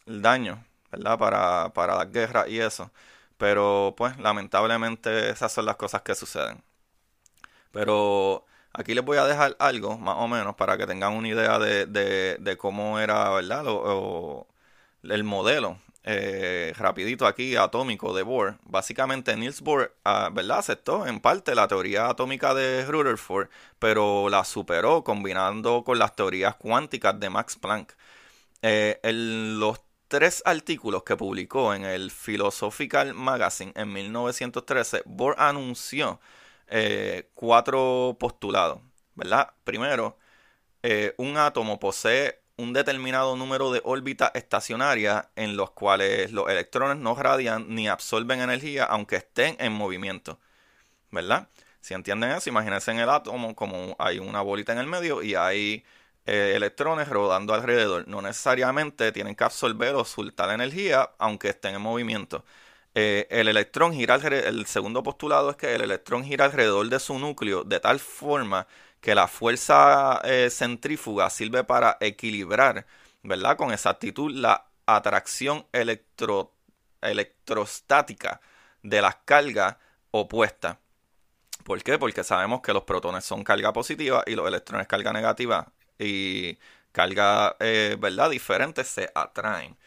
el 0.08 0.22
daño, 0.22 0.66
¿verdad? 0.92 1.20
Para, 1.20 1.74
para 1.74 1.96
las 1.98 2.12
guerras 2.12 2.48
y 2.50 2.60
eso. 2.62 2.92
Pero 3.38 3.96
pues 3.98 4.18
lamentablemente 4.20 5.30
esas 5.32 5.52
son 5.54 5.66
las 5.66 5.78
cosas 5.78 6.04
que 6.04 6.16
suceden. 6.16 6.64
Pero 7.72 8.46
aquí 8.78 8.94
les 8.94 9.04
voy 9.04 9.18
a 9.18 9.26
dejar 9.26 9.56
algo, 9.60 9.98
más 9.98 10.16
o 10.18 10.28
menos, 10.28 10.56
para 10.56 10.78
que 10.78 10.88
tengan 10.88 11.14
una 11.14 11.28
idea 11.28 11.60
de, 11.60 11.86
de, 11.86 12.58
cómo 12.58 13.00
era, 13.00 13.30
¿verdad? 13.32 13.66
el 15.04 15.24
modelo 15.24 15.80
eh, 16.08 16.72
rapidito 16.78 17.26
aquí, 17.26 17.56
atómico 17.56 18.14
de 18.16 18.24
Bohr. 18.24 18.58
Básicamente 18.64 19.36
Niels 19.36 19.62
Bohr, 19.62 19.96
ah. 20.06 20.32
Aceptó 20.54 21.08
en 21.08 21.20
parte 21.20 21.56
la 21.56 21.68
teoría 21.68 22.08
atómica 22.10 22.54
de 22.54 22.86
Rutherford, 22.86 23.50
pero 23.80 24.30
la 24.30 24.46
superó 24.46 25.04
combinando 25.04 25.84
con 25.84 26.00
las 26.00 26.16
teorías 26.16 26.56
cuánticas 26.56 27.20
de 27.20 27.30
Max 27.30 27.58
Planck. 27.58 27.94
Eh, 28.62 29.00
los 29.04 29.82
tres 30.08 30.44
artículos 30.46 31.04
que 31.04 31.18
publicó 31.18 31.74
en 31.74 31.84
el 31.86 32.12
Philosophical 32.12 33.14
Magazine 33.16 33.74
en 33.76 33.92
1913, 33.92 35.04
Bohr 35.06 35.36
anunció 35.40 36.20
eh, 36.68 37.30
cuatro 37.34 38.18
postulados, 38.20 38.82
¿verdad? 39.16 39.54
Primero, 39.64 40.18
un 41.18 41.38
átomo 41.38 41.80
posee 41.80 42.46
un 42.58 42.74
determinado 42.74 43.36
número 43.36 43.72
de 43.72 43.82
órbitas 43.84 44.32
estacionarias 44.34 45.28
en 45.36 45.58
los 45.58 45.72
cuales 45.72 46.32
los 46.32 46.50
electrones 46.50 46.98
no 46.98 47.16
radian 47.16 47.74
ni 47.74 47.88
absorben 47.88 48.42
energía 48.42 48.86
aunque 48.86 49.18
estén 49.18 49.56
en 49.60 49.74
movimiento. 49.74 50.40
¿Verdad? 51.12 51.50
Si 51.82 51.94
entienden 51.94 52.32
eso, 52.32 52.50
imagínense 52.50 52.92
en 52.92 53.00
el 53.00 53.10
átomo 53.10 53.56
como 53.56 53.96
hay 54.00 54.20
una 54.20 54.42
bolita 54.42 54.74
en 54.74 54.80
el 54.80 54.88
medio 54.88 55.22
y 55.24 55.36
hay 55.36 55.86
eh, 56.26 56.54
electrones 56.56 57.10
rodando 57.10 57.54
alrededor. 57.54 58.08
No 58.08 58.22
necesariamente 58.22 59.12
tienen 59.12 59.36
que 59.36 59.44
absorber 59.44 59.96
o 59.96 60.06
soltar 60.06 60.50
energía 60.52 61.12
aunque 61.20 61.50
estén 61.50 61.76
en 61.76 61.82
movimiento. 61.82 62.46
Eh, 62.96 63.28
el 63.30 63.50
electrón 63.50 63.94
gira 63.94 64.16
el 64.16 64.66
segundo 64.68 65.04
postulado 65.04 65.50
es 65.50 65.58
que 65.58 65.76
el 65.76 65.82
electrón 65.82 66.24
gira 66.24 66.46
alrededor 66.46 66.88
de 66.88 67.00
su 67.00 67.20
núcleo 67.20 67.66
de 67.66 67.82
tal 67.82 68.00
forma 68.00 68.68
que 69.02 69.14
la 69.14 69.28
fuerza 69.28 70.22
eh, 70.24 70.50
centrífuga 70.50 71.30
sirve 71.30 71.64
para 71.64 71.98
equilibrar, 72.00 72.86
¿verdad? 73.22 73.58
Con 73.58 73.72
exactitud 73.74 74.32
la 74.32 74.66
atracción 74.86 75.66
electro, 75.74 76.54
electrostática 77.02 78.42
de 78.82 79.02
las 79.02 79.18
cargas 79.26 79.76
opuestas. 80.12 80.78
¿Por 81.64 81.84
qué? 81.84 81.98
Porque 82.00 82.24
sabemos 82.24 82.62
que 82.62 82.74
los 82.74 82.84
protones 82.84 83.26
son 83.26 83.44
carga 83.44 83.74
positiva 83.74 84.24
y 84.26 84.36
los 84.36 84.48
electrones 84.48 84.88
carga 84.88 85.12
negativa 85.14 85.72
y 86.00 86.58
carga, 86.92 87.56
eh, 87.60 87.98
¿verdad? 88.00 88.30
Diferentes 88.30 88.88
se 88.88 89.12
atraen. 89.16 89.78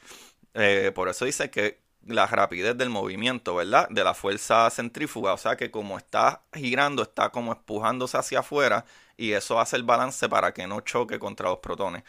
Eh, 0.55 0.92
por 0.94 1.09
eso 1.09 1.25
dice 1.25 1.51
que 1.51 1.81
la 2.06 2.26
rapidez 2.26 2.76
del 2.76 2.90
movimiento, 2.90 3.54
¿verdad? 3.56 3.88
De 3.90 4.04
la 4.04 4.14
fuerza 4.14 4.68
centrífuga, 4.70 5.32
o 5.34 5.38
sea 5.38 5.56
que 5.56 5.70
como 5.70 5.98
está 5.98 6.42
girando, 6.54 7.02
está 7.02 7.30
como 7.30 7.52
empujándose 7.52 8.16
hacia 8.18 8.40
afuera 8.40 8.84
y 9.16 9.32
eso 9.32 9.61
hace 9.61 9.76
el 9.76 9.82
balance 9.84 10.28
para 10.28 10.52
que 10.54 10.66
no 10.66 10.80
choque 10.80 11.18
contra 11.18 11.48
los 11.50 11.58
protones. 11.58 12.04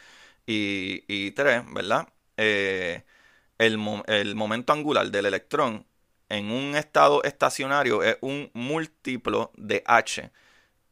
Y, 0.45 1.03
y 1.07 1.31
tres, 1.31 1.63
¿verdad? 1.73 2.07
Eh, 2.37 3.03
el, 3.57 3.79
el 4.07 4.35
momento 4.35 4.73
angular 4.73 5.09
del 5.11 5.25
electrón 5.27 5.85
en 6.29 6.51
un 6.51 6.75
estado 6.75 7.23
estacionario 7.23 8.03
es 8.03 8.17
un 8.21 8.49
múltiplo 8.53 9.51
de 9.55 9.83
h. 9.85 10.31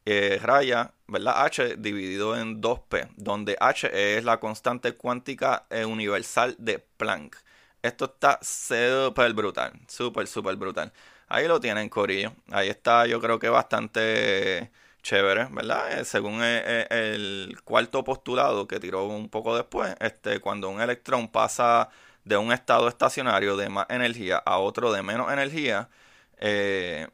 eh, 0.05 0.39
raya, 0.41 0.93
¿verdad? 1.07 1.43
H 1.45 1.75
dividido 1.77 2.37
en 2.37 2.61
2P, 2.61 3.09
donde 3.17 3.57
H 3.59 4.17
es 4.17 4.23
la 4.23 4.39
constante 4.39 4.93
cuántica 4.93 5.67
eh, 5.69 5.85
universal 5.85 6.55
de 6.59 6.79
Planck. 6.79 7.37
Esto 7.81 8.05
está 8.05 8.39
súper 8.41 9.33
brutal, 9.33 9.73
súper, 9.87 10.27
súper 10.27 10.55
brutal. 10.55 10.91
Ahí 11.29 11.47
lo 11.47 11.59
tienen, 11.59 11.89
Corillo. 11.89 12.33
Ahí 12.51 12.69
está, 12.69 13.05
yo 13.05 13.19
creo 13.21 13.39
que 13.39 13.49
bastante 13.49 14.71
chévere, 15.07 15.45
¿verdad? 15.51 15.99
Eh, 15.99 16.05
según 16.05 16.41
el, 16.43 17.57
cuarto 17.63 18.03
postulado 18.03 18.67
que 18.67 18.79
tiró 18.79 19.05
un 19.05 19.29
poco 19.29 19.55
después, 19.55 19.95
este, 19.99 20.39
cuando 20.39 20.69
un 20.69 20.81
electrón 20.81 21.29
pasa 21.29 21.89
de 22.25 22.37
un 22.37 22.51
estado 22.51 22.87
estacionario 22.89 23.55
de 23.57 23.69
más 23.69 23.87
energía 23.89 24.37
a 24.37 24.59
otro 24.59 24.91
de 24.91 25.03
menos 25.03 25.31
energía, 25.31 25.89
eh, 26.39 27.07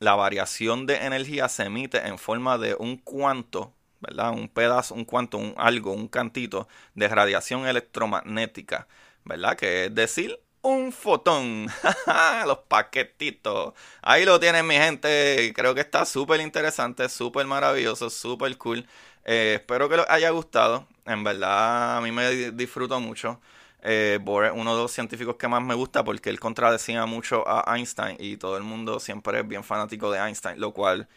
la 0.00 0.14
variación 0.14 0.86
de 0.86 0.96
energía 1.06 1.48
se 1.48 1.64
emite 1.64 2.06
en 2.06 2.18
forma 2.18 2.58
de 2.58 2.74
un 2.78 2.98
cuanto, 2.98 3.74
¿verdad? 4.00 4.30
Un 4.32 4.48
pedazo, 4.48 4.94
un 4.94 5.04
cuanto, 5.04 5.38
un 5.38 5.54
algo, 5.56 5.92
un 5.92 6.08
cantito 6.08 6.68
de 6.94 7.08
radiación 7.08 7.66
electromagnética, 7.66 8.88
¿verdad? 9.28 9.56
Que 9.56 9.86
es 9.86 9.94
decir, 9.94 10.40
un 10.62 10.92
fotón. 10.92 11.68
Los 12.46 12.58
paquetitos. 12.68 13.74
Ahí 14.02 14.24
lo 14.24 14.40
tienen, 14.40 14.66
mi 14.66 14.74
gente. 14.74 15.52
Creo 15.54 15.74
que 15.74 15.82
está 15.82 16.04
súper 16.04 16.40
interesante, 16.40 17.08
súper 17.08 17.46
maravilloso, 17.46 18.10
súper 18.10 18.56
cool. 18.58 18.86
Eh, 19.24 19.54
espero 19.56 19.88
que 19.88 19.98
les 19.98 20.06
haya 20.08 20.30
gustado. 20.30 20.86
En 21.04 21.22
verdad, 21.24 21.98
a 21.98 22.00
mí 22.00 22.10
me 22.10 22.52
disfruto 22.52 22.98
mucho. 23.00 23.40
Eh, 23.82 24.18
Bohr 24.22 24.46
es 24.46 24.52
uno 24.54 24.74
de 24.74 24.82
los 24.82 24.92
científicos 24.92 25.36
que 25.36 25.46
más 25.46 25.62
me 25.62 25.74
gusta 25.74 26.02
porque 26.04 26.30
él 26.30 26.40
contradecía 26.40 27.06
mucho 27.06 27.44
a 27.46 27.76
Einstein 27.76 28.16
y 28.18 28.36
todo 28.36 28.56
el 28.56 28.64
mundo 28.64 28.98
siempre 28.98 29.38
es 29.40 29.46
bien 29.46 29.62
fanático 29.62 30.10
de 30.10 30.18
Einstein, 30.18 30.60
lo 30.60 30.72
cual 30.72 31.08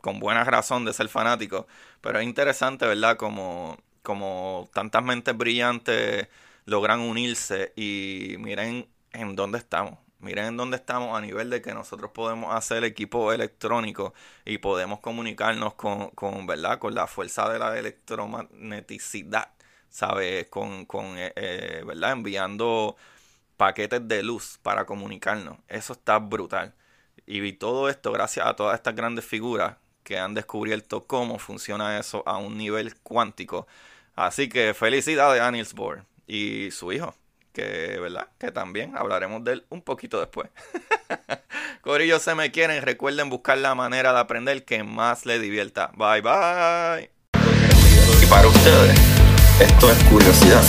con 0.00 0.20
buena 0.20 0.44
razón 0.44 0.84
de 0.84 0.92
ser 0.92 1.08
fanático, 1.08 1.66
pero 2.00 2.20
es 2.20 2.24
interesante, 2.24 2.86
¿verdad? 2.86 3.16
Como, 3.16 3.76
como 4.02 4.68
tantas 4.72 5.02
mentes 5.02 5.36
brillantes 5.36 6.28
logran 6.64 7.00
unirse 7.00 7.72
y 7.76 8.36
miren 8.38 8.88
en 9.12 9.36
dónde 9.36 9.58
estamos. 9.58 9.98
Miren 10.20 10.46
en 10.46 10.56
dónde 10.56 10.76
estamos 10.76 11.16
a 11.16 11.20
nivel 11.20 11.50
de 11.50 11.60
que 11.60 11.74
nosotros 11.74 12.10
podemos 12.12 12.54
hacer 12.54 12.82
equipo 12.84 13.32
electrónico 13.32 14.14
y 14.46 14.58
podemos 14.58 15.00
comunicarnos 15.00 15.74
con, 15.74 16.10
con, 16.10 16.46
¿verdad? 16.46 16.78
con 16.78 16.94
la 16.94 17.06
fuerza 17.06 17.48
de 17.50 17.58
la 17.58 17.78
electromagneticidad 17.78 19.50
¿sabes? 19.94 20.48
Con, 20.48 20.86
con 20.86 21.16
eh, 21.18 21.32
eh, 21.36 21.84
¿verdad? 21.86 22.12
Enviando 22.12 22.96
paquetes 23.56 24.06
de 24.08 24.24
luz 24.24 24.58
para 24.62 24.86
comunicarnos. 24.86 25.58
Eso 25.68 25.92
está 25.92 26.18
brutal. 26.18 26.74
Y 27.26 27.52
todo 27.54 27.88
esto 27.88 28.12
gracias 28.12 28.46
a 28.46 28.56
todas 28.56 28.74
estas 28.74 28.96
grandes 28.96 29.24
figuras 29.24 29.76
que 30.02 30.18
han 30.18 30.34
descubierto 30.34 31.06
cómo 31.06 31.38
funciona 31.38 31.98
eso 31.98 32.24
a 32.26 32.38
un 32.38 32.58
nivel 32.58 32.96
cuántico. 33.02 33.68
Así 34.16 34.48
que 34.48 34.74
felicidades 34.74 35.40
a 35.40 35.50
Niels 35.52 35.74
y 36.26 36.70
su 36.70 36.92
hijo, 36.92 37.14
que, 37.52 37.98
¿verdad? 38.00 38.28
Que 38.38 38.50
también 38.50 38.96
hablaremos 38.96 39.44
de 39.44 39.54
él 39.54 39.64
un 39.68 39.82
poquito 39.82 40.18
después. 40.20 40.50
Corillos 41.82 42.22
se 42.22 42.34
me 42.34 42.50
quieren, 42.50 42.82
recuerden 42.82 43.30
buscar 43.30 43.58
la 43.58 43.74
manera 43.74 44.12
de 44.12 44.20
aprender 44.20 44.64
que 44.64 44.82
más 44.84 45.26
les 45.26 45.40
divierta. 45.40 45.90
Bye 45.96 46.22
bye. 46.22 47.10
Y 48.22 48.26
para 48.26 48.48
ustedes. 48.48 48.98
Esto 49.60 49.90
es 49.90 50.04
curiosidad 50.04 50.62